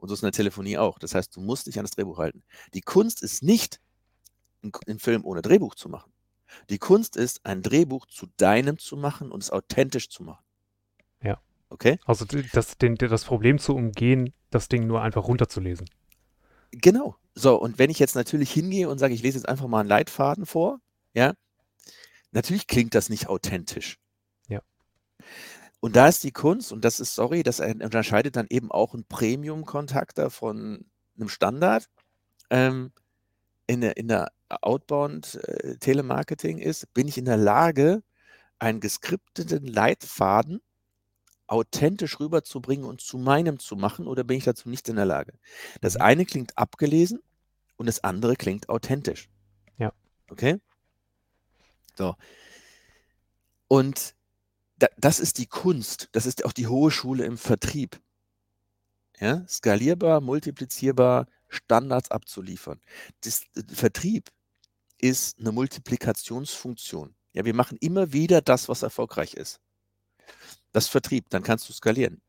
Und 0.00 0.08
so 0.08 0.14
ist 0.14 0.22
in 0.22 0.26
der 0.26 0.32
Telefonie 0.32 0.78
auch. 0.78 0.98
Das 0.98 1.14
heißt, 1.14 1.36
du 1.36 1.40
musst 1.40 1.66
dich 1.66 1.78
an 1.78 1.84
das 1.84 1.92
Drehbuch 1.92 2.18
halten. 2.18 2.42
Die 2.74 2.80
Kunst 2.80 3.22
ist 3.22 3.42
nicht, 3.42 3.80
einen 4.86 4.98
Film 4.98 5.24
ohne 5.24 5.42
Drehbuch 5.42 5.74
zu 5.74 5.88
machen. 5.88 6.12
Die 6.68 6.78
Kunst 6.78 7.16
ist, 7.16 7.44
ein 7.44 7.62
Drehbuch 7.62 8.06
zu 8.06 8.26
deinem 8.36 8.78
zu 8.78 8.96
machen 8.96 9.30
und 9.30 9.42
es 9.42 9.50
authentisch 9.50 10.08
zu 10.08 10.24
machen. 10.24 10.44
Ja. 11.22 11.40
Okay? 11.68 11.98
Also 12.04 12.24
das, 12.24 12.76
den, 12.78 12.96
das 12.96 13.24
Problem 13.24 13.58
zu 13.58 13.74
umgehen, 13.74 14.32
das 14.50 14.68
Ding 14.68 14.86
nur 14.86 15.02
einfach 15.02 15.28
runterzulesen. 15.28 15.88
Genau. 16.72 17.16
So, 17.34 17.60
und 17.60 17.78
wenn 17.78 17.90
ich 17.90 17.98
jetzt 17.98 18.14
natürlich 18.14 18.50
hingehe 18.50 18.88
und 18.88 18.98
sage, 18.98 19.14
ich 19.14 19.22
lese 19.22 19.38
jetzt 19.38 19.48
einfach 19.48 19.68
mal 19.68 19.80
einen 19.80 19.88
Leitfaden 19.88 20.46
vor, 20.46 20.80
ja, 21.14 21.34
natürlich 22.32 22.66
klingt 22.66 22.94
das 22.94 23.08
nicht 23.08 23.28
authentisch. 23.28 23.98
Ja. 24.48 24.60
Und 25.80 25.96
da 25.96 26.08
ist 26.08 26.22
die 26.24 26.32
Kunst, 26.32 26.72
und 26.72 26.84
das 26.84 27.00
ist, 27.00 27.14
sorry, 27.14 27.42
das 27.42 27.60
unterscheidet 27.60 28.36
dann 28.36 28.46
eben 28.50 28.70
auch 28.70 28.92
einen 28.92 29.04
Premium-Kontakter 29.04 30.30
von 30.30 30.84
einem 31.16 31.28
Standard. 31.28 31.88
Ähm, 32.50 32.92
in 33.66 33.80
der, 33.80 33.96
in 33.96 34.08
der 34.08 34.32
Outbound-Telemarketing 34.48 36.58
äh, 36.58 36.64
ist, 36.64 36.92
bin 36.92 37.08
ich 37.08 37.16
in 37.16 37.24
der 37.24 37.36
Lage, 37.36 38.02
einen 38.58 38.80
geskripteten 38.80 39.66
Leitfaden 39.66 40.60
authentisch 41.46 42.20
rüberzubringen 42.20 42.84
und 42.84 43.00
zu 43.00 43.18
meinem 43.18 43.58
zu 43.58 43.74
machen 43.74 44.06
oder 44.06 44.22
bin 44.22 44.36
ich 44.36 44.44
dazu 44.44 44.68
nicht 44.68 44.88
in 44.88 44.96
der 44.96 45.06
Lage? 45.06 45.32
Das 45.80 45.94
mhm. 45.94 46.02
eine 46.02 46.26
klingt 46.26 46.58
abgelesen 46.58 47.20
und 47.76 47.86
das 47.86 48.04
andere 48.04 48.36
klingt 48.36 48.68
authentisch. 48.68 49.30
Ja. 49.78 49.92
Okay? 50.28 50.60
So. 51.96 52.16
Und 53.66 54.14
da, 54.80 54.88
das 54.96 55.20
ist 55.20 55.38
die 55.38 55.46
Kunst, 55.46 56.08
das 56.12 56.26
ist 56.26 56.44
auch 56.44 56.52
die 56.52 56.66
hohe 56.66 56.90
Schule 56.90 57.24
im 57.24 57.38
Vertrieb. 57.38 58.00
Ja? 59.20 59.46
Skalierbar, 59.46 60.20
multiplizierbar, 60.20 61.26
Standards 61.48 62.10
abzuliefern. 62.10 62.80
Das, 63.22 63.42
äh, 63.54 63.62
Vertrieb 63.72 64.30
ist 64.98 65.38
eine 65.38 65.52
Multiplikationsfunktion. 65.52 67.14
Ja, 67.32 67.44
wir 67.44 67.54
machen 67.54 67.78
immer 67.80 68.12
wieder 68.12 68.40
das, 68.40 68.68
was 68.68 68.82
erfolgreich 68.82 69.34
ist. 69.34 69.60
Das 70.72 70.88
Vertrieb, 70.88 71.28
dann 71.30 71.42
kannst 71.42 71.68
du 71.68 71.72
skalieren. 71.72 72.20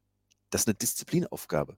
Das 0.50 0.62
ist 0.62 0.68
eine 0.68 0.76
Disziplinaufgabe. 0.76 1.78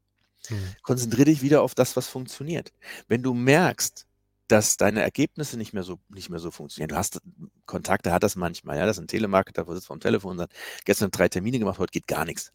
Mhm. 0.50 0.76
Konzentriere 0.82 1.26
dich 1.26 1.42
wieder 1.42 1.62
auf 1.62 1.76
das, 1.76 1.96
was 1.96 2.08
funktioniert. 2.08 2.74
Wenn 3.08 3.24
du 3.24 3.34
merkst, 3.34 4.08
dass 4.54 4.78
deine 4.78 5.02
Ergebnisse 5.02 5.58
nicht 5.58 5.74
mehr 5.74 5.82
so, 5.82 5.98
nicht 6.10 6.30
mehr 6.30 6.38
so 6.38 6.52
funktionieren. 6.52 6.90
Du 6.90 6.96
hast 6.96 7.20
Kontakte, 7.66 8.12
hat 8.12 8.22
das 8.22 8.36
manchmal, 8.36 8.78
ja, 8.78 8.86
das 8.86 8.98
ist 8.98 9.04
ein 9.04 9.08
Telemarketer, 9.08 9.64
der 9.64 9.74
sitzt 9.74 9.88
vom 9.88 10.00
Telefon 10.00 10.34
und 10.34 10.38
sagt, 10.38 10.54
gestern 10.86 11.10
drei 11.10 11.28
Termine 11.28 11.58
gemacht, 11.58 11.80
heute 11.80 11.92
geht 11.92 12.06
gar 12.06 12.24
nichts. 12.24 12.50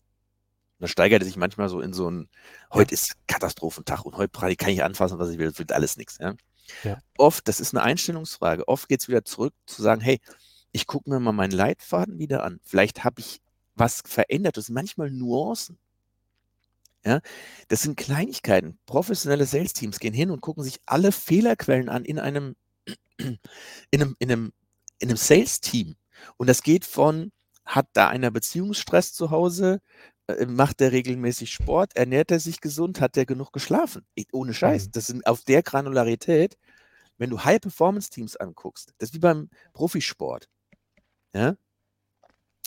Und 0.79 0.85
da 0.85 0.87
steigert 0.87 1.23
er 1.23 1.27
sich 1.27 1.37
manchmal 1.37 1.69
so 1.69 1.81
in 1.81 1.93
so 1.93 2.09
ein, 2.09 2.29
heute 2.73 2.95
ist 2.95 3.15
Katastrophentag 3.27 4.05
und 4.05 4.17
heute 4.17 4.57
kann 4.57 4.71
ich 4.71 4.85
anfassen, 4.85 5.19
was 5.19 5.31
ich 5.31 5.39
will, 5.39 5.49
das 5.49 5.59
wird 5.59 5.73
alles 5.73 5.97
nichts. 5.97 6.19
Ja? 6.21 6.35
Ja. 6.85 6.99
Oft, 7.17 7.49
das 7.49 7.59
ist 7.59 7.75
eine 7.75 7.83
Einstellungsfrage, 7.83 8.69
oft 8.69 8.89
geht 8.89 9.01
es 9.01 9.09
wieder 9.09 9.25
zurück 9.25 9.55
zu 9.67 9.83
sagen, 9.83 10.01
hey, 10.01 10.21
ich 10.71 10.87
gucke 10.87 11.11
mir 11.11 11.19
mal 11.19 11.33
meinen 11.33 11.51
Leitfaden 11.51 12.21
wieder 12.21 12.45
an. 12.45 12.61
Vielleicht 12.63 13.03
habe 13.03 13.19
ich 13.19 13.41
was 13.75 14.03
verändert. 14.07 14.57
Das 14.57 14.67
sind 14.67 14.75
manchmal 14.75 15.11
Nuancen. 15.11 15.79
Ja, 17.05 17.21
das 17.69 17.83
sind 17.83 17.97
Kleinigkeiten. 17.97 18.79
Professionelle 18.87 19.47
Sales-Teams 19.47 19.99
gehen 20.01 20.15
hin 20.15 20.31
und 20.31 20.41
gucken 20.41 20.65
sich 20.65 20.81
alle 20.85 21.13
Fehlerquellen 21.13 21.89
an 21.89 22.05
in 22.05 22.19
einem, 22.19 22.57
in 23.19 23.39
einem, 23.93 24.17
in 24.19 24.31
einem, 24.31 24.53
in 24.99 25.09
einem 25.09 25.17
Sales-Team. 25.17 25.95
Und 26.37 26.49
das 26.49 26.63
geht 26.63 26.85
von, 26.85 27.33
hat 27.65 27.89
da 27.93 28.09
einer 28.09 28.31
Beziehungsstress 28.31 29.13
zu 29.13 29.31
Hause, 29.31 29.81
äh, 30.27 30.47
macht 30.47 30.81
der 30.81 30.93
regelmäßig 30.93 31.53
Sport, 31.53 31.97
ernährt 31.97 32.31
er 32.31 32.41
sich 32.41 32.61
gesund, 32.61 33.01
hat 33.01 33.17
er 33.17 33.27
genug 33.27 33.53
geschlafen? 33.53 34.05
Ohne 34.33 34.53
Scheiß. 34.55 34.87
Mhm. 34.87 34.93
Das 34.93 35.07
sind 35.07 35.27
auf 35.27 35.45
der 35.45 35.63
Granularität, 35.63 36.59
wenn 37.19 37.31
du 37.31 37.45
High-Performance-Teams 37.45 38.37
anguckst, 38.37 38.95
das 38.99 39.11
ist 39.11 39.15
wie 39.15 39.19
beim 39.19 39.51
Profisport. 39.73 40.49
Ja? 41.35 41.57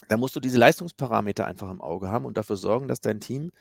Da 0.08 0.18
musst 0.18 0.36
du 0.36 0.40
diese 0.40 0.58
Leistungsparameter 0.58 1.46
einfach 1.46 1.70
im 1.70 1.82
Auge 1.82 2.10
haben 2.10 2.26
und 2.26 2.38
dafür 2.38 2.58
sorgen, 2.58 2.88
dass 2.88 3.02
dein 3.02 3.22
Team 3.22 3.52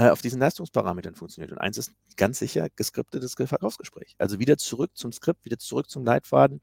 äh, 0.00 0.08
auf 0.08 0.22
diesen 0.22 0.40
Leistungsparametern 0.40 1.14
funktioniert. 1.14 1.52
Und 1.52 1.58
eins 1.58 1.76
ist 1.76 1.92
ganz 2.16 2.38
sicher 2.38 2.68
geskriptetes 2.74 3.34
Verkaufsgespräch. 3.34 4.14
Also 4.18 4.38
wieder 4.38 4.56
zurück 4.56 4.92
zum 4.94 5.12
Skript, 5.12 5.44
wieder 5.44 5.58
zurück 5.58 5.90
zum 5.90 6.04
Leitfaden. 6.06 6.62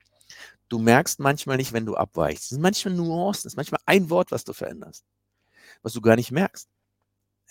Du 0.69 0.79
merkst 0.79 1.19
manchmal 1.19 1.57
nicht, 1.57 1.71
wenn 1.71 1.85
du 1.85 1.95
abweichst. 1.95 2.43
Es 2.45 2.49
sind 2.49 2.61
manchmal 2.61 2.95
Nuancen, 2.95 3.47
es 3.47 3.53
ist 3.53 3.57
manchmal 3.57 3.81
ein 3.85 4.09
Wort, 4.09 4.31
was 4.31 4.43
du 4.43 4.53
veränderst, 4.53 5.05
was 5.83 5.93
du 5.93 6.01
gar 6.01 6.15
nicht 6.15 6.31
merkst. 6.31 6.67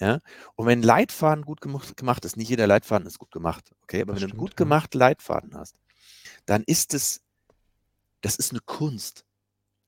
Ja? 0.00 0.18
Und 0.56 0.66
wenn 0.66 0.82
Leitfaden 0.82 1.44
gut 1.44 1.60
gemacht, 1.60 2.24
ist, 2.24 2.36
nicht 2.36 2.48
jeder 2.48 2.66
Leitfaden 2.66 3.06
ist 3.06 3.18
gut 3.18 3.30
gemacht, 3.30 3.72
okay, 3.82 4.02
aber 4.02 4.12
Das 4.12 4.22
wenn 4.22 4.28
du 4.28 4.34
einen 4.34 4.40
stimmt, 4.40 4.40
gut 4.40 4.50
ja. 4.50 4.56
gemachten 4.56 4.98
Leitfaden 4.98 5.54
hast, 5.54 5.76
dann 6.46 6.64
ist 6.64 6.94
es, 6.94 7.22
das 8.22 8.36
ist 8.36 8.50
eine 8.50 8.60
Kunst. 8.66 9.24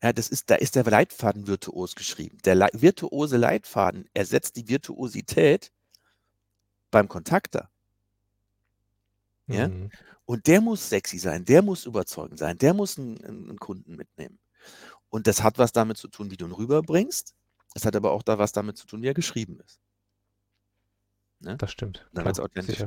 Ja, 0.02 0.12
das 0.12 0.28
ist, 0.28 0.48
da 0.48 0.54
ist 0.54 0.76
der 0.76 0.84
Leitfaden 0.84 1.48
virtuos 1.48 1.96
geschrieben. 1.96 2.38
Der 2.44 2.54
Lei- 2.54 2.70
virtuose 2.72 3.36
Leitfaden 3.36 4.08
ersetzt 4.14 4.54
die 4.54 4.68
Virtuosität 4.68 5.72
beim 6.90 7.08
Kontakter. 7.08 7.70
Ja? 9.46 9.68
Mhm. 9.68 9.90
Und 10.24 10.46
der 10.46 10.60
muss 10.60 10.88
sexy 10.88 11.18
sein, 11.18 11.44
der 11.44 11.62
muss 11.62 11.86
überzeugend 11.86 12.38
sein, 12.38 12.58
der 12.58 12.74
muss 12.74 12.98
einen, 12.98 13.24
einen 13.24 13.58
Kunden 13.58 13.96
mitnehmen. 13.96 14.38
Und 15.08 15.26
das 15.26 15.42
hat 15.42 15.58
was 15.58 15.72
damit 15.72 15.96
zu 15.96 16.08
tun, 16.08 16.30
wie 16.30 16.36
du 16.36 16.46
ihn 16.46 16.52
rüberbringst. 16.52 17.34
Es 17.74 17.86
hat 17.86 17.96
aber 17.96 18.12
auch 18.12 18.22
da 18.22 18.38
was 18.38 18.52
damit 18.52 18.76
zu 18.76 18.86
tun, 18.86 19.02
wie 19.02 19.08
er 19.08 19.14
geschrieben 19.14 19.58
ist. 19.60 19.80
Das 21.40 21.70
stimmt. 21.70 22.06
Dann 22.12 22.24
klar, 22.24 22.44
authentisch. 22.44 22.78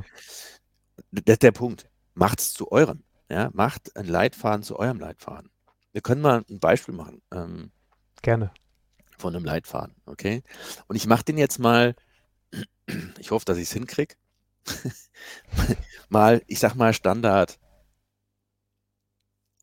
Das 1.10 1.24
ist 1.26 1.42
der 1.42 1.52
Punkt. 1.52 1.88
Macht 2.14 2.40
es 2.40 2.52
zu 2.52 2.70
eurem. 2.70 3.02
Ja? 3.28 3.50
Macht 3.54 3.96
einen 3.96 4.08
Leitfaden 4.08 4.62
zu 4.62 4.78
eurem 4.78 5.00
Leitfaden. 5.00 5.50
Wir 5.92 6.00
können 6.00 6.20
mal 6.20 6.44
ein 6.48 6.60
Beispiel 6.60 6.94
machen. 6.94 7.22
Ähm, 7.32 7.72
Gerne. 8.22 8.52
von 9.18 9.34
einem 9.34 9.44
Leitfaden, 9.44 9.96
okay? 10.06 10.42
Und 10.86 10.96
ich 10.96 11.06
mache 11.06 11.24
den 11.24 11.38
jetzt 11.38 11.58
mal, 11.58 11.94
ich 13.18 13.30
hoffe, 13.30 13.44
dass 13.44 13.58
ich 13.58 13.64
es 13.64 13.72
hinkriege, 13.72 14.14
mal, 16.08 16.42
ich 16.46 16.58
sag 16.58 16.74
mal 16.74 16.92
Standard, 16.92 17.58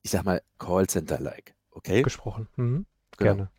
ich 0.01 0.11
sag 0.11 0.23
mal 0.23 0.41
Callcenter-like, 0.57 1.55
okay? 1.71 2.01
Gesprochen. 2.01 2.47
Mhm. 2.55 2.85
Genau. 3.17 3.35
Gerne. 3.35 3.51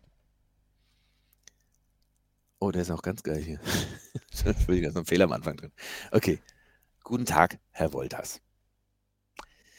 Oh, 2.59 2.69
der 2.69 2.83
ist 2.83 2.91
auch 2.91 3.01
ganz 3.01 3.23
geil 3.23 3.41
hier. 3.41 3.59
Entschuldigung, 4.45 4.67
da 4.83 4.89
ist 4.89 4.95
noch 4.95 5.01
ein 5.01 5.05
Fehler 5.07 5.25
am 5.25 5.31
Anfang 5.31 5.57
drin. 5.57 5.71
Okay. 6.11 6.39
Guten 7.03 7.25
Tag, 7.25 7.57
Herr 7.71 7.91
Wolters. 7.93 8.39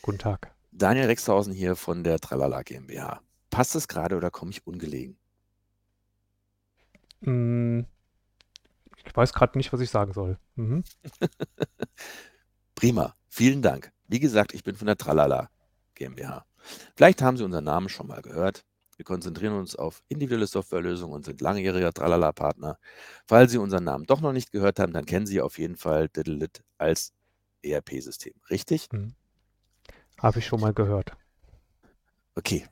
Guten 0.02 0.18
Tag. 0.18 0.52
Daniel 0.72 1.06
Rexhausen 1.06 1.52
hier 1.52 1.76
von 1.76 2.02
der 2.02 2.18
Tralala 2.18 2.62
GmbH. 2.62 3.22
Passt 3.50 3.76
es 3.76 3.86
gerade 3.86 4.16
oder 4.16 4.30
komme 4.30 4.50
ich 4.50 4.66
ungelegen? 4.66 5.16
Mm, 7.20 7.82
Ich 9.04 9.16
weiß 9.16 9.32
gerade 9.32 9.58
nicht, 9.58 9.72
was 9.72 9.80
ich 9.80 9.90
sagen 9.90 10.12
soll. 10.12 10.38
Mhm. 10.56 10.84
Prima, 12.74 13.14
vielen 13.28 13.62
Dank. 13.62 13.92
Wie 14.08 14.20
gesagt, 14.20 14.54
ich 14.54 14.62
bin 14.62 14.76
von 14.76 14.86
der 14.86 14.96
Tralala 14.96 15.48
GmbH. 15.94 16.44
Vielleicht 16.96 17.22
haben 17.22 17.36
Sie 17.36 17.44
unseren 17.44 17.64
Namen 17.64 17.88
schon 17.88 18.06
mal 18.06 18.22
gehört. 18.22 18.64
Wir 18.96 19.04
konzentrieren 19.04 19.54
uns 19.54 19.74
auf 19.74 20.02
individuelle 20.08 20.46
Softwarelösungen 20.46 21.14
und 21.14 21.24
sind 21.24 21.40
langjähriger 21.40 21.92
Tralala-Partner. 21.92 22.78
Falls 23.26 23.50
Sie 23.52 23.58
unseren 23.58 23.84
Namen 23.84 24.04
doch 24.04 24.20
noch 24.20 24.32
nicht 24.32 24.52
gehört 24.52 24.78
haben, 24.78 24.92
dann 24.92 25.06
kennen 25.06 25.26
Sie 25.26 25.40
auf 25.40 25.58
jeden 25.58 25.76
Fall 25.76 26.08
Diddlit 26.08 26.62
als 26.78 27.12
ERP-System. 27.62 28.34
Richtig? 28.50 28.88
Habe 30.20 30.38
ich 30.38 30.46
schon 30.46 30.60
mal 30.60 30.72
gehört. 30.72 31.16
Okay. 32.34 32.66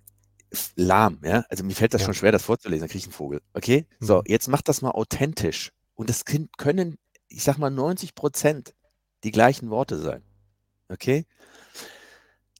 Lahm, 0.76 1.20
ja? 1.24 1.44
Also 1.48 1.64
mir 1.64 1.74
fällt 1.74 1.94
das 1.94 2.02
Ja. 2.02 2.06
schon 2.06 2.14
schwer, 2.14 2.32
das 2.32 2.42
vorzulesen, 2.42 2.82
da 2.82 2.88
kriege 2.88 2.98
ich 2.98 3.04
einen 3.04 3.12
Vogel. 3.12 3.40
Okay? 3.54 3.86
So, 4.00 4.18
Mhm. 4.18 4.24
jetzt 4.26 4.48
macht 4.48 4.68
das 4.68 4.82
mal 4.82 4.90
authentisch. 4.90 5.72
Und 6.00 6.08
das 6.08 6.24
kind- 6.24 6.56
können, 6.56 6.96
ich 7.28 7.42
sag 7.42 7.58
mal, 7.58 7.68
90 7.68 8.14
Prozent 8.14 8.74
die 9.22 9.30
gleichen 9.32 9.68
Worte 9.68 9.98
sein. 9.98 10.22
Okay? 10.88 11.26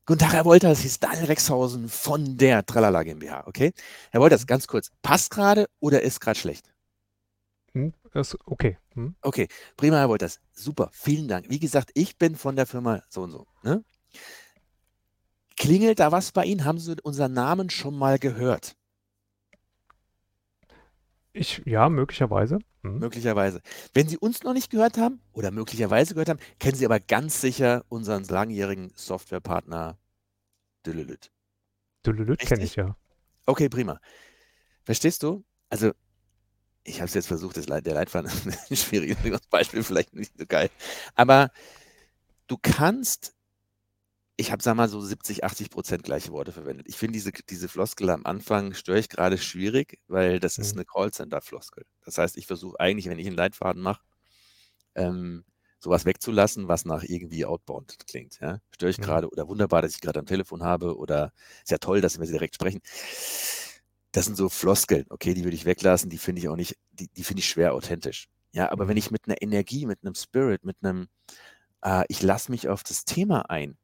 Guten 0.04 0.18
Tag, 0.18 0.34
Herr 0.34 0.44
Wolters, 0.44 0.80
hier 0.80 0.90
ist 0.90 1.02
Daniel 1.02 1.24
Rexhausen 1.24 1.88
von 1.88 2.36
der 2.36 2.66
Tralala 2.66 3.02
GmbH. 3.02 3.46
Okay? 3.46 3.72
Herr 4.10 4.20
Wolters, 4.20 4.46
ganz 4.46 4.66
kurz, 4.66 4.90
passt 5.00 5.30
gerade 5.30 5.70
oder 5.78 6.02
ist 6.02 6.20
gerade 6.20 6.38
schlecht? 6.38 6.70
Hm? 7.72 7.94
Ist 8.12 8.36
okay. 8.44 8.76
Hm? 8.92 9.16
Okay, 9.22 9.48
prima, 9.78 9.96
Herr 9.96 10.10
Wolters. 10.10 10.38
Super, 10.52 10.90
vielen 10.92 11.26
Dank. 11.26 11.46
Wie 11.48 11.60
gesagt, 11.60 11.92
ich 11.94 12.18
bin 12.18 12.36
von 12.36 12.56
der 12.56 12.66
Firma 12.66 13.02
so 13.08 13.22
und 13.22 13.30
so. 13.30 13.46
Ne? 13.62 13.82
Klingelt 15.56 15.98
da 15.98 16.12
was 16.12 16.30
bei 16.32 16.44
Ihnen? 16.44 16.66
Haben 16.66 16.78
Sie 16.78 16.94
unseren 17.02 17.32
Namen 17.32 17.70
schon 17.70 17.96
mal 17.96 18.18
gehört? 18.18 18.76
Ich, 21.32 21.62
ja, 21.64 21.88
möglicherweise. 21.88 22.58
Hm? 22.82 22.98
Möglicherweise. 22.98 23.60
Wenn 23.94 24.08
Sie 24.08 24.18
uns 24.18 24.42
noch 24.42 24.52
nicht 24.52 24.70
gehört 24.70 24.98
haben 24.98 25.20
oder 25.32 25.50
möglicherweise 25.50 26.14
gehört 26.14 26.28
haben, 26.28 26.40
kennen 26.58 26.76
Sie 26.76 26.84
aber 26.84 26.98
ganz 26.98 27.40
sicher 27.40 27.84
unseren 27.88 28.24
langjährigen 28.24 28.92
Softwarepartner 28.94 29.98
Dülülüt. 30.84 31.30
Dülülüt 32.04 32.40
kenne 32.40 32.64
ich 32.64 32.76
ja. 32.76 32.96
Okay, 33.46 33.68
prima. 33.68 34.00
Verstehst 34.82 35.22
du? 35.22 35.44
Also, 35.68 35.92
ich 36.84 36.96
habe 36.96 37.06
es 37.06 37.14
jetzt 37.14 37.26
versucht, 37.26 37.56
das 37.56 37.68
Leit 37.68 37.86
der 37.86 37.94
Leitfaden 37.94 38.26
ist 38.30 38.70
ein 38.70 38.76
schwieriges 38.76 39.46
Beispiel, 39.50 39.82
vielleicht 39.82 40.14
nicht 40.14 40.36
so 40.36 40.46
geil. 40.46 40.70
Aber 41.14 41.50
du 42.46 42.56
kannst, 42.60 43.34
ich 44.40 44.52
habe, 44.52 44.62
sag 44.62 44.74
mal, 44.76 44.88
so 44.88 45.00
70, 45.00 45.44
80 45.44 45.70
Prozent 45.70 46.02
gleiche 46.04 46.32
Worte 46.32 46.52
verwendet. 46.52 46.86
Ich 46.88 46.96
finde 46.96 47.14
diese, 47.14 47.32
diese 47.32 47.68
Floskel 47.68 48.10
am 48.10 48.26
Anfang 48.26 48.74
störe 48.74 48.98
ich 48.98 49.08
gerade 49.08 49.38
schwierig, 49.38 49.98
weil 50.08 50.40
das 50.40 50.58
ist 50.58 50.74
Mhm. 50.74 50.76
eine 50.76 50.84
Callcenter-Floskel. 50.86 51.84
Das 52.04 52.18
heißt, 52.18 52.36
ich 52.38 52.46
versuche 52.46 52.80
eigentlich, 52.80 53.08
wenn 53.08 53.18
ich 53.18 53.26
einen 53.26 53.36
Leitfaden 53.36 53.82
mache, 53.82 54.02
ähm, 54.96 55.44
sowas 55.80 56.04
wegzulassen, 56.06 56.68
was 56.68 56.84
nach 56.84 57.04
irgendwie 57.04 57.46
outbound 57.46 57.96
klingt. 58.06 58.40
Ja? 58.40 58.60
Störe 58.74 58.90
ich 58.90 58.98
Mhm. 58.98 59.00
gerade 59.00 59.28
oder 59.30 59.48
wunderbar, 59.48 59.82
dass 59.82 59.94
ich 59.94 60.00
gerade 60.00 60.20
am 60.20 60.26
Telefon 60.26 60.62
habe 60.64 60.96
oder 60.96 61.32
ist 61.62 61.70
ja 61.70 61.78
toll, 61.78 62.00
dass 62.00 62.18
wir 62.18 62.26
sie 62.26 62.32
direkt 62.34 62.56
sprechen. 62.56 62.80
Das 64.12 64.24
sind 64.24 64.36
so 64.36 64.48
Floskeln, 64.48 65.06
okay, 65.10 65.34
die 65.34 65.44
würde 65.44 65.54
ich 65.54 65.64
weglassen, 65.64 66.10
die 66.10 66.18
finde 66.18 66.40
ich 66.40 66.48
auch 66.48 66.56
nicht, 66.56 66.76
die, 66.90 67.08
die 67.08 67.22
finde 67.24 67.40
ich 67.40 67.48
schwer 67.48 67.74
authentisch. 67.74 68.26
Ja, 68.52 68.72
aber 68.72 68.88
wenn 68.88 68.96
Mhm. 68.96 68.96
ich 68.96 69.12
mit 69.12 69.22
einer 69.26 69.40
Energie, 69.40 69.86
mit 69.86 70.00
einem 70.02 70.16
Spirit, 70.16 70.64
mit 70.64 70.76
einem, 70.82 71.06
äh, 71.84 72.04
ich 72.08 72.22
lasse 72.22 72.50
mich 72.52 72.68
auf 72.68 72.82
das 72.84 73.04
Thema 73.04 73.50
ein, 73.50 73.78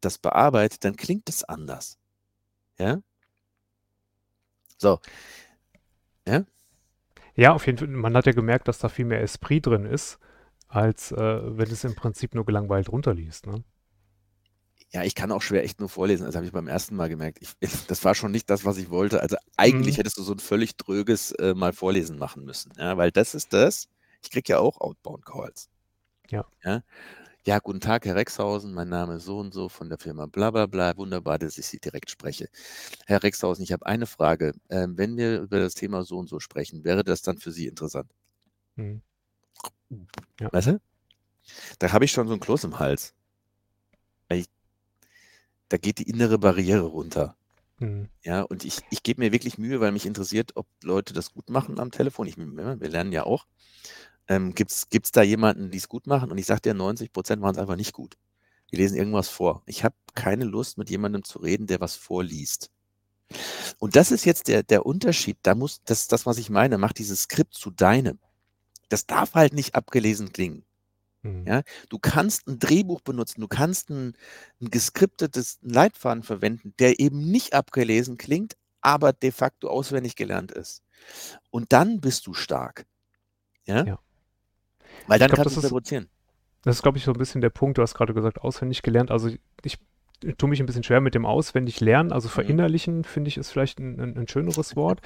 das 0.00 0.18
bearbeite, 0.18 0.78
dann 0.80 0.96
klingt 0.96 1.28
es 1.28 1.44
anders. 1.44 1.98
Ja? 2.78 3.00
So. 4.78 5.00
Ja? 6.26 6.44
Ja, 7.36 7.54
auf 7.54 7.66
jeden 7.66 7.78
Fall. 7.78 7.88
Man 7.88 8.16
hat 8.16 8.26
ja 8.26 8.32
gemerkt, 8.32 8.68
dass 8.68 8.78
da 8.80 8.88
viel 8.90 9.06
mehr 9.06 9.22
Esprit 9.22 9.66
drin 9.66 9.86
ist, 9.86 10.18
als 10.68 11.12
äh, 11.12 11.16
wenn 11.58 11.70
es 11.70 11.84
im 11.84 11.94
Prinzip 11.96 12.34
nur 12.34 12.46
gelangweilt 12.46 12.90
runterliest. 12.90 13.46
Ne? 13.46 13.64
Ja, 14.92 15.02
ich 15.02 15.14
kann 15.14 15.32
auch 15.32 15.42
schwer 15.42 15.64
echt 15.64 15.80
nur 15.80 15.88
vorlesen. 15.88 16.26
Das 16.26 16.36
habe 16.36 16.46
ich 16.46 16.52
beim 16.52 16.68
ersten 16.68 16.96
Mal 16.96 17.08
gemerkt. 17.08 17.38
Ich, 17.40 17.50
das 17.88 18.04
war 18.04 18.14
schon 18.14 18.30
nicht 18.30 18.48
das, 18.50 18.64
was 18.64 18.76
ich 18.78 18.88
wollte. 18.90 19.20
Also 19.20 19.36
eigentlich 19.56 19.96
Mhm. 19.96 19.98
hättest 19.98 20.16
du 20.18 20.22
so 20.22 20.32
ein 20.32 20.38
völlig 20.38 20.76
dröges 20.76 21.32
äh, 21.32 21.54
mal 21.54 21.72
vorlesen 21.72 22.18
machen 22.18 22.44
müssen. 22.44 22.72
Ja, 22.78 22.96
weil 22.96 23.10
das 23.10 23.34
ist 23.34 23.52
das. 23.52 23.88
Ich 24.22 24.30
kriege 24.30 24.52
ja 24.52 24.58
auch 24.58 24.80
Outbound 24.80 25.26
Calls. 25.26 25.68
Ja. 26.30 26.46
ja. 26.64 26.82
Ja, 27.46 27.60
guten 27.60 27.78
Tag, 27.78 28.04
Herr 28.06 28.16
Rexhausen. 28.16 28.74
Mein 28.74 28.88
Name 28.88 29.14
ist 29.14 29.24
so 29.24 29.38
und 29.38 29.54
so 29.54 29.68
von 29.68 29.88
der 29.88 29.98
Firma 29.98 30.26
bla 30.26 30.50
bla 30.50 30.66
bla. 30.66 30.96
Wunderbar, 30.96 31.38
dass 31.38 31.58
ich 31.58 31.66
Sie 31.68 31.78
direkt 31.78 32.10
spreche. 32.10 32.48
Herr 33.06 33.22
Rexhausen, 33.22 33.62
ich 33.62 33.70
habe 33.70 33.86
eine 33.86 34.06
Frage. 34.06 34.54
Ähm, 34.68 34.98
wenn 34.98 35.16
wir 35.16 35.42
über 35.42 35.60
das 35.60 35.74
Thema 35.74 36.02
so 36.02 36.18
und 36.18 36.28
so 36.28 36.40
sprechen, 36.40 36.82
wäre 36.82 37.04
das 37.04 37.22
dann 37.22 37.38
für 37.38 37.52
Sie 37.52 37.68
interessant? 37.68 38.10
Mhm. 38.74 39.00
Ja. 40.40 40.52
Weißt 40.52 40.66
du? 40.66 40.80
Da 41.78 41.92
habe 41.92 42.04
ich 42.04 42.10
schon 42.10 42.26
so 42.26 42.34
ein 42.34 42.40
Kloß 42.40 42.64
im 42.64 42.80
Hals. 42.80 43.14
Ich, 44.28 44.46
da 45.68 45.76
geht 45.76 46.00
die 46.00 46.10
innere 46.10 46.38
Barriere 46.38 46.86
runter. 46.86 47.36
Mhm. 47.78 48.08
Ja, 48.24 48.42
und 48.42 48.64
ich, 48.64 48.80
ich 48.90 49.04
gebe 49.04 49.20
mir 49.20 49.30
wirklich 49.30 49.56
Mühe, 49.56 49.78
weil 49.78 49.92
mich 49.92 50.04
interessiert, 50.04 50.50
ob 50.56 50.66
Leute 50.82 51.14
das 51.14 51.32
gut 51.32 51.48
machen 51.48 51.78
am 51.78 51.92
Telefon. 51.92 52.26
Ich, 52.26 52.36
wir 52.36 52.88
lernen 52.88 53.12
ja 53.12 53.22
auch. 53.22 53.46
Ähm, 54.28 54.54
Gibt 54.54 54.72
es 54.72 55.12
da 55.12 55.22
jemanden, 55.22 55.70
die 55.70 55.78
es 55.78 55.88
gut 55.88 56.06
machen? 56.06 56.30
Und 56.30 56.38
ich 56.38 56.46
sage 56.46 56.62
dir, 56.62 56.74
90 56.74 57.12
Prozent 57.12 57.40
machen 57.40 57.54
es 57.54 57.60
einfach 57.60 57.76
nicht 57.76 57.92
gut. 57.92 58.16
Wir 58.70 58.80
lesen 58.80 58.96
irgendwas 58.96 59.28
vor. 59.28 59.62
Ich 59.66 59.84
habe 59.84 59.94
keine 60.14 60.44
Lust, 60.44 60.78
mit 60.78 60.90
jemandem 60.90 61.22
zu 61.22 61.38
reden, 61.38 61.66
der 61.66 61.80
was 61.80 61.94
vorliest. 61.94 62.70
Und 63.78 63.96
das 63.96 64.10
ist 64.10 64.24
jetzt 64.24 64.48
der, 64.48 64.62
der 64.62 64.86
Unterschied. 64.86 65.38
Da 65.42 65.54
muss, 65.54 65.82
das 65.84 66.02
ist 66.02 66.12
das, 66.12 66.26
was 66.26 66.38
ich 66.38 66.50
meine, 66.50 66.78
mach 66.78 66.92
dieses 66.92 67.22
Skript 67.22 67.54
zu 67.54 67.70
deinem. 67.70 68.18
Das 68.88 69.06
darf 69.06 69.34
halt 69.34 69.52
nicht 69.52 69.74
abgelesen 69.74 70.32
klingen. 70.32 70.64
Mhm. 71.22 71.44
Ja, 71.46 71.62
du 71.88 71.98
kannst 71.98 72.46
ein 72.46 72.58
Drehbuch 72.58 73.00
benutzen, 73.00 73.40
du 73.40 73.48
kannst 73.48 73.90
ein, 73.90 74.16
ein 74.60 74.70
geskriptetes 74.70 75.58
Leitfaden 75.62 76.22
verwenden, 76.22 76.74
der 76.78 77.00
eben 77.00 77.30
nicht 77.30 77.54
abgelesen 77.54 78.16
klingt, 78.16 78.56
aber 78.80 79.12
de 79.12 79.32
facto 79.32 79.68
auswendig 79.68 80.14
gelernt 80.14 80.52
ist. 80.52 80.82
Und 81.50 81.72
dann 81.72 82.00
bist 82.00 82.26
du 82.26 82.34
stark. 82.34 82.86
Ja? 83.64 83.84
Ja. 83.84 83.98
Weil 85.06 85.18
dann 85.18 85.28
glaub, 85.28 85.36
kannst 85.36 85.56
du 85.56 85.58
das 85.60 85.64
ist- 85.64 85.70
provozieren. 85.70 86.08
Das 86.62 86.76
ist, 86.76 86.82
glaube 86.82 86.98
ich, 86.98 87.04
so 87.04 87.12
ein 87.12 87.18
bisschen 87.18 87.40
der 87.40 87.50
Punkt. 87.50 87.78
Du 87.78 87.82
hast 87.82 87.94
gerade 87.94 88.12
gesagt, 88.12 88.40
auswendig 88.40 88.82
gelernt. 88.82 89.12
Also 89.12 89.28
ich, 89.28 89.38
ich 89.62 89.78
tue 90.36 90.48
mich 90.48 90.58
ein 90.58 90.66
bisschen 90.66 90.82
schwer 90.82 91.00
mit 91.00 91.14
dem 91.14 91.24
auswendig 91.24 91.78
lernen. 91.80 92.10
Also 92.10 92.28
verinnerlichen, 92.28 93.04
finde 93.04 93.28
ich, 93.28 93.36
ist 93.36 93.50
vielleicht 93.52 93.78
ein, 93.78 94.00
ein, 94.00 94.18
ein 94.18 94.26
schöneres 94.28 94.74
Wort. 94.76 95.00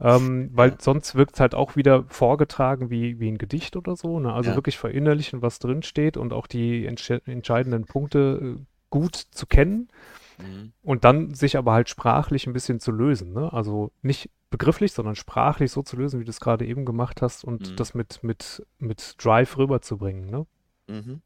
Ähm, 0.00 0.50
weil 0.52 0.70
Ja. 0.70 0.76
sonst 0.78 1.14
wirkt 1.14 1.34
es 1.36 1.40
halt 1.40 1.54
auch 1.54 1.74
wieder 1.76 2.04
vorgetragen 2.08 2.90
wie, 2.90 3.18
wie 3.18 3.28
ein 3.30 3.38
Gedicht 3.38 3.76
oder 3.76 3.96
so. 3.96 4.20
Ne? 4.20 4.32
Also 4.32 4.50
Ja. 4.50 4.56
wirklich 4.56 4.76
verinnerlichen, 4.76 5.40
was 5.40 5.58
drin 5.58 5.82
steht 5.82 6.18
und 6.18 6.32
auch 6.34 6.46
die 6.46 6.86
entsche- 6.86 7.22
entscheidenden 7.26 7.84
Punkte 7.86 8.56
äh, 8.58 8.62
gut 8.90 9.14
zu 9.16 9.46
kennen 9.46 9.88
Mhm. 10.42 10.72
und 10.82 11.04
dann 11.04 11.34
sich 11.34 11.56
aber 11.56 11.72
halt 11.72 11.88
sprachlich 11.88 12.46
ein 12.46 12.52
bisschen 12.52 12.80
zu 12.80 12.90
lösen. 12.92 13.32
Ne? 13.32 13.52
Also 13.52 13.92
nicht 14.02 14.30
begrifflich, 14.50 14.92
sondern 14.92 15.14
sprachlich 15.14 15.70
so 15.70 15.82
zu 15.82 15.96
lösen, 15.96 16.20
wie 16.20 16.24
du 16.24 16.30
es 16.30 16.40
gerade 16.40 16.66
eben 16.66 16.84
gemacht 16.84 17.22
hast 17.22 17.44
und 17.44 17.70
Mhm. 17.70 17.76
das 17.76 17.94
mit, 17.94 18.22
mit, 18.22 18.66
mit 18.78 19.14
Drive 19.22 19.56
rüberzubringen. 19.56 20.26
Ne? 20.30 20.46
Mhm. 20.88 21.22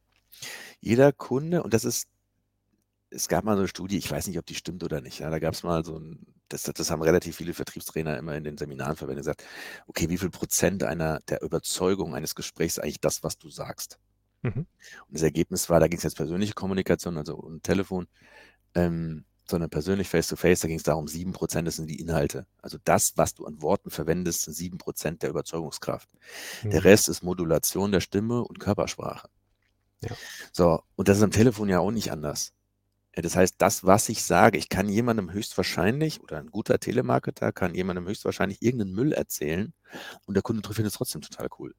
Jeder 0.81 1.13
Kunde, 1.13 1.63
und 1.63 1.73
das 1.75 1.85
ist, 1.85 2.09
es 3.11 3.29
gab 3.29 3.45
mal 3.45 3.55
so 3.55 3.61
eine 3.61 3.69
Studie, 3.69 3.97
ich 3.99 4.11
weiß 4.11 4.27
nicht, 4.27 4.39
ob 4.39 4.47
die 4.47 4.57
stimmt 4.57 4.83
oder 4.83 5.01
nicht. 5.01 5.21
Ja, 5.21 5.31
da 5.31 5.39
gab 5.39 5.55
es 5.55 5.63
mal 5.63 5.85
so 5.85 5.99
ein, 5.99 6.27
das, 6.49 6.65
das 6.65 6.91
haben 6.91 7.03
relativ 7.03 7.37
viele 7.37 7.55
Vertriebstrainer 7.55 8.19
immer 8.19 8.35
in 8.35 8.45
den 8.45 8.59
Seminaren 8.59 8.97
verwendet, 8.97 9.23
gesagt, 9.23 9.45
okay, 9.87 10.09
wie 10.11 10.19
viel 10.19 10.31
Prozent 10.31 10.83
einer 10.83 11.21
der 11.29 11.43
Überzeugung 11.43 12.15
eines 12.15 12.35
Gesprächs 12.35 12.79
eigentlich 12.79 13.01
das, 13.01 13.23
was 13.23 13.39
du 13.39 13.49
sagst? 13.51 13.99
Mhm. 14.43 14.67
Und 14.67 14.67
das 15.11 15.23
Ergebnis 15.23 15.71
war, 15.71 15.81
da 15.81 15.87
ging 15.89 15.97
es 15.99 16.03
jetzt 16.05 16.17
persönliche 16.17 16.55
Kommunikation, 16.55 17.17
also 17.17 17.37
um 17.37 17.63
Telefon, 17.63 18.09
ähm, 18.75 19.25
sondern 19.49 19.71
persönlich 19.71 20.09
face-to-face, 20.09 20.61
da 20.61 20.69
ging 20.69 20.77
es 20.79 20.83
darum, 20.85 21.07
7% 21.09 21.67
das 21.67 21.77
sind 21.77 21.89
die 21.91 22.01
Inhalte. 22.01 22.47
Also 22.63 22.79
das, 22.85 23.13
was 23.17 23.35
du 23.35 23.47
an 23.47 23.61
Worten 23.63 23.91
verwendest, 23.91 24.43
sind 24.43 24.55
7% 24.55 25.23
der 25.23 25.31
Überzeugungskraft. 25.31 26.09
Der 26.73 26.85
Mhm. 26.85 26.85
Rest 26.85 27.09
ist 27.09 27.23
Modulation 27.23 27.93
der 27.93 28.01
Stimme 28.01 28.43
und 28.45 28.61
Körpersprache. 28.61 29.29
Ja. 30.01 30.19
So, 30.53 30.83
und 30.97 31.09
das 31.09 31.19
ist 31.19 31.23
am 31.23 31.31
Telefon 31.31 31.69
ja 31.69 31.81
auch 31.81 31.91
nicht 31.91 32.13
anders. 32.13 32.53
Das 33.15 33.37
heißt, 33.37 33.57
das, 33.59 33.85
was 33.85 34.09
ich 34.11 34.25
sage, 34.25 34.59
ich 34.59 34.69
kann 34.71 34.89
jemandem 34.89 35.33
höchstwahrscheinlich, 35.33 36.23
oder 36.23 36.39
ein 36.39 36.49
guter 36.51 36.81
Telemarketer 36.81 37.53
kann 37.53 37.75
jemandem 37.75 38.07
höchstwahrscheinlich 38.09 38.63
irgendeinen 38.63 38.95
Müll 38.95 39.13
erzählen 39.13 39.75
und 40.27 40.35
der 40.35 40.43
Kunde 40.45 40.63
findet 40.75 40.93
es 40.93 40.99
trotzdem 40.99 41.23
total 41.23 41.49
cool. 41.59 41.75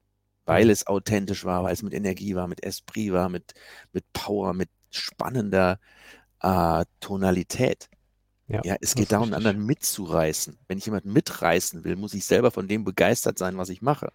Weil 0.46 0.68
Mhm. 0.68 0.70
es 0.70 0.86
authentisch 0.86 1.44
war, 1.44 1.64
weil 1.64 1.74
es 1.74 1.82
mit 1.82 1.94
Energie 1.94 2.36
war, 2.36 2.48
mit 2.48 2.64
Esprit 2.64 3.12
war, 3.12 3.28
mit, 3.30 3.54
mit 3.92 4.04
Power, 4.14 4.54
mit 4.54 4.70
spannender 4.90 5.80
äh, 6.40 6.84
Tonalität. 7.00 7.88
Ja, 8.48 8.60
Ja, 8.64 8.76
es 8.80 8.94
geht 8.94 9.10
darum, 9.12 9.32
anderen 9.32 9.64
mitzureißen. 9.66 10.58
Wenn 10.68 10.78
ich 10.78 10.86
jemanden 10.86 11.12
mitreißen 11.12 11.84
will, 11.84 11.96
muss 11.96 12.14
ich 12.14 12.24
selber 12.24 12.50
von 12.50 12.68
dem 12.68 12.84
begeistert 12.84 13.38
sein, 13.38 13.56
was 13.56 13.68
ich 13.70 13.82
mache. 13.82 14.12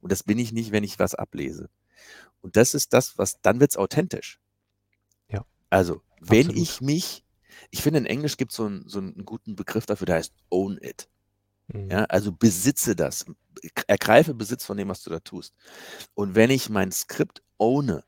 Und 0.00 0.12
das 0.12 0.22
bin 0.22 0.38
ich 0.38 0.52
nicht, 0.52 0.70
wenn 0.72 0.84
ich 0.84 0.98
was 0.98 1.14
ablese. 1.14 1.68
Und 2.40 2.56
das 2.56 2.74
ist 2.74 2.92
das, 2.92 3.18
was, 3.18 3.40
dann 3.42 3.60
wird 3.60 3.72
es 3.72 3.76
authentisch. 3.76 4.40
Ja. 5.28 5.44
Also, 5.70 6.02
wenn 6.20 6.46
Absolut. 6.48 6.62
ich 6.62 6.80
mich, 6.80 7.24
ich 7.70 7.82
finde, 7.82 7.98
in 7.98 8.06
Englisch 8.06 8.36
gibt 8.36 8.52
so 8.52 8.68
es 8.68 8.92
so 8.92 8.98
einen 8.98 9.24
guten 9.24 9.56
Begriff 9.56 9.86
dafür, 9.86 10.06
der 10.06 10.16
heißt 10.16 10.34
own 10.50 10.78
it. 10.80 11.08
Mhm. 11.68 11.90
Ja, 11.90 12.04
also 12.04 12.32
besitze 12.32 12.94
das. 12.94 13.24
Ergreife 13.86 14.34
Besitz 14.34 14.64
von 14.64 14.76
dem, 14.76 14.88
was 14.88 15.02
du 15.02 15.10
da 15.10 15.20
tust. 15.20 15.54
Und 16.14 16.34
wenn 16.34 16.50
ich 16.50 16.68
mein 16.68 16.90
Skript 16.92 17.42
owne, 17.58 18.04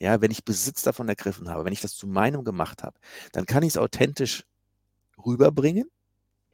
ja, 0.00 0.20
wenn 0.20 0.30
ich 0.30 0.44
Besitz 0.44 0.82
davon 0.82 1.08
ergriffen 1.08 1.48
habe, 1.48 1.64
wenn 1.64 1.72
ich 1.72 1.80
das 1.80 1.96
zu 1.96 2.06
meinem 2.06 2.44
gemacht 2.44 2.82
habe, 2.82 2.98
dann 3.32 3.46
kann 3.46 3.62
ich 3.62 3.70
es 3.70 3.78
authentisch 3.78 4.44
rüberbringen. 5.24 5.90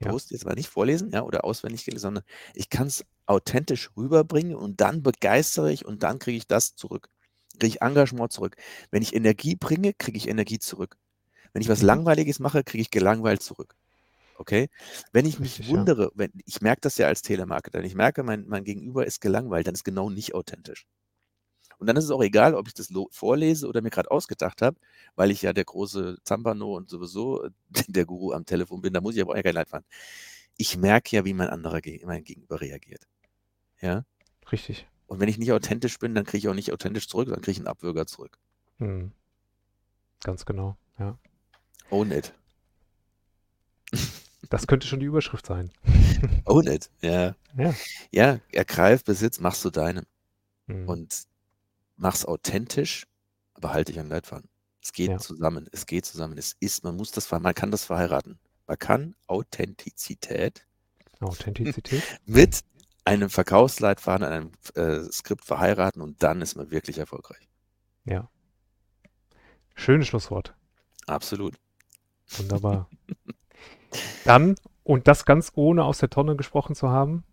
Ja. 0.00 0.08
Bewusst 0.08 0.30
jetzt 0.32 0.44
mal 0.44 0.54
nicht 0.54 0.68
vorlesen, 0.68 1.10
ja, 1.12 1.22
oder 1.22 1.44
auswendig 1.44 1.84
gelesen, 1.84 2.02
sondern 2.02 2.24
ich 2.54 2.70
kann 2.70 2.88
es 2.88 3.04
authentisch 3.26 3.90
rüberbringen 3.96 4.56
und 4.56 4.80
dann 4.80 5.02
begeistere 5.02 5.72
ich 5.72 5.84
und 5.86 6.02
dann 6.02 6.18
kriege 6.18 6.36
ich 6.38 6.46
das 6.48 6.74
zurück. 6.76 7.08
Kriege 7.54 7.68
ich 7.68 7.82
Engagement 7.82 8.32
zurück. 8.32 8.56
Wenn 8.90 9.02
ich 9.02 9.14
Energie 9.14 9.56
bringe, 9.56 9.94
kriege 9.94 10.18
ich 10.18 10.28
Energie 10.28 10.58
zurück. 10.58 10.98
Wenn 11.52 11.62
ich 11.62 11.68
was 11.68 11.82
Mhm. 11.82 11.86
Langweiliges 11.86 12.40
mache, 12.40 12.64
kriege 12.64 12.82
ich 12.82 12.90
gelangweilt 12.90 13.42
zurück. 13.42 13.76
Okay? 14.36 14.68
Wenn 15.12 15.26
ich 15.26 15.40
mich 15.40 15.60
Richtig, 15.60 15.66
wundere, 15.66 16.12
wenn, 16.14 16.32
ich 16.46 16.60
merke 16.62 16.82
das 16.82 16.98
ja 16.98 17.08
als 17.08 17.22
Telemarketer, 17.22 17.82
ich 17.84 17.94
merke, 17.94 18.22
mein, 18.24 18.46
mein 18.48 18.64
Gegenüber 18.64 19.06
ist 19.06 19.20
gelangweilt, 19.20 19.66
dann 19.66 19.74
ist 19.74 19.84
genau 19.84 20.10
nicht 20.10 20.34
authentisch. 20.34 20.86
Und 21.82 21.88
dann 21.88 21.96
ist 21.96 22.04
es 22.04 22.12
auch 22.12 22.22
egal, 22.22 22.54
ob 22.54 22.68
ich 22.68 22.74
das 22.74 22.92
vorlese 23.10 23.66
oder 23.66 23.82
mir 23.82 23.90
gerade 23.90 24.08
ausgedacht 24.08 24.62
habe, 24.62 24.76
weil 25.16 25.32
ich 25.32 25.42
ja 25.42 25.52
der 25.52 25.64
große 25.64 26.18
Zampano 26.22 26.76
und 26.76 26.88
sowieso 26.88 27.42
äh, 27.42 27.50
der 27.88 28.04
Guru 28.04 28.30
am 28.30 28.46
Telefon 28.46 28.82
bin, 28.82 28.92
da 28.92 29.00
muss 29.00 29.16
ich 29.16 29.20
aber 29.20 29.32
auch 29.32 29.42
kein 29.42 29.52
Leid 29.52 29.68
fahren. 29.68 29.84
Ich 30.56 30.76
merke 30.76 31.16
ja, 31.16 31.24
wie 31.24 31.34
mein 31.34 31.48
anderer 31.48 31.80
mein 32.04 32.22
Gegenüber 32.22 32.60
reagiert. 32.60 33.08
Ja? 33.80 34.04
Richtig. 34.52 34.86
Und 35.08 35.18
wenn 35.18 35.28
ich 35.28 35.38
nicht 35.38 35.50
authentisch 35.50 35.98
bin, 35.98 36.14
dann 36.14 36.24
kriege 36.24 36.38
ich 36.38 36.48
auch 36.48 36.54
nicht 36.54 36.72
authentisch 36.72 37.08
zurück, 37.08 37.28
dann 37.30 37.40
kriege 37.40 37.50
ich 37.50 37.58
einen 37.58 37.66
Abwürger 37.66 38.06
zurück. 38.06 38.38
Mhm. 38.78 39.10
Ganz 40.22 40.44
genau. 40.44 40.76
Ja. 41.00 41.18
Own 41.90 42.12
it. 42.12 42.32
Das 44.50 44.66
könnte 44.66 44.86
schon 44.86 45.00
die 45.00 45.06
Überschrift 45.06 45.46
sein. 45.46 45.70
Own 46.44 46.66
it. 46.66 46.90
Ja. 47.00 47.34
Ja. 47.56 47.74
Ja, 48.10 48.38
ergreif 48.50 49.02
Besitz, 49.02 49.40
machst 49.40 49.64
du 49.64 49.70
deinem. 49.70 50.04
Mhm. 50.66 50.88
und 50.88 51.31
mach's 52.02 52.24
authentisch, 52.26 53.06
aber 53.54 53.72
halte 53.72 53.92
dich 53.92 54.00
an 54.00 54.06
den 54.06 54.12
Leitfaden. 54.12 54.48
Es 54.82 54.92
geht 54.92 55.10
Ja. 55.10 55.18
zusammen, 55.18 55.68
es 55.72 55.86
geht 55.86 56.04
zusammen. 56.04 56.36
Es 56.36 56.56
ist, 56.60 56.82
man 56.84 56.96
muss 56.96 57.12
das, 57.12 57.30
man 57.30 57.54
kann 57.54 57.70
das 57.70 57.84
verheiraten. 57.84 58.38
Man 58.66 58.78
kann 58.78 59.14
Authentizität 59.28 60.66
Authentizität. 61.20 62.02
mit 62.26 62.60
einem 63.04 63.30
Verkaufsleitfaden, 63.30 64.26
einem 64.26 64.50
äh, 64.74 65.00
Skript 65.12 65.44
verheiraten 65.44 66.02
und 66.02 66.22
dann 66.22 66.42
ist 66.42 66.56
man 66.56 66.70
wirklich 66.72 66.98
erfolgreich. 66.98 67.48
Ja. 68.04 68.28
Schönes 69.74 70.08
Schlusswort. 70.08 70.54
Absolut. 71.06 71.54
Wunderbar. 72.36 72.88
Dann, 74.24 74.54
und 74.84 75.06
das 75.06 75.24
ganz 75.24 75.52
ohne 75.54 75.84
aus 75.84 75.98
der 75.98 76.10
Tonne 76.10 76.34
gesprochen 76.36 76.74
zu 76.74 76.88
haben, 76.88 77.24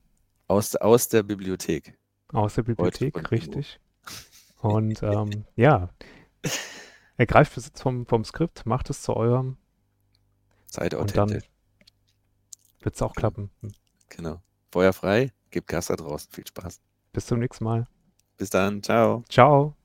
Aus, 0.47 0.75
aus 0.75 1.07
der 1.07 1.23
Bibliothek. 1.23 1.97
aus 2.33 2.55
der 2.55 2.63
Bibliothek, 2.63 3.31
richtig. 3.31 3.79
Und 4.59 5.01
ähm, 5.03 5.45
ja, 5.55 5.89
ergreift 7.17 7.55
Besitz 7.55 7.81
vom, 7.81 8.05
vom 8.05 8.23
Skript, 8.25 8.65
macht 8.65 8.89
es 8.89 9.01
zu 9.01 9.15
eurem, 9.15 9.57
Seid 10.67 10.93
Und 10.93 11.15
dann- 11.15 11.29
authentisch. 11.29 11.49
wird 12.81 12.95
es 12.95 13.01
auch 13.01 13.13
klappen. 13.15 13.49
Genau. 14.09 14.41
Feuer 14.71 14.93
frei, 14.93 15.31
gebt 15.49 15.67
Gas 15.67 15.87
da 15.87 15.95
draußen. 15.95 16.31
Viel 16.31 16.45
Spaß. 16.45 16.79
Bis 17.11 17.25
zum 17.25 17.39
nächsten 17.39 17.63
Mal. 17.63 17.87
Bis 18.37 18.49
dann. 18.51 18.83
Ciao. 18.83 19.23
Ciao. 19.29 19.75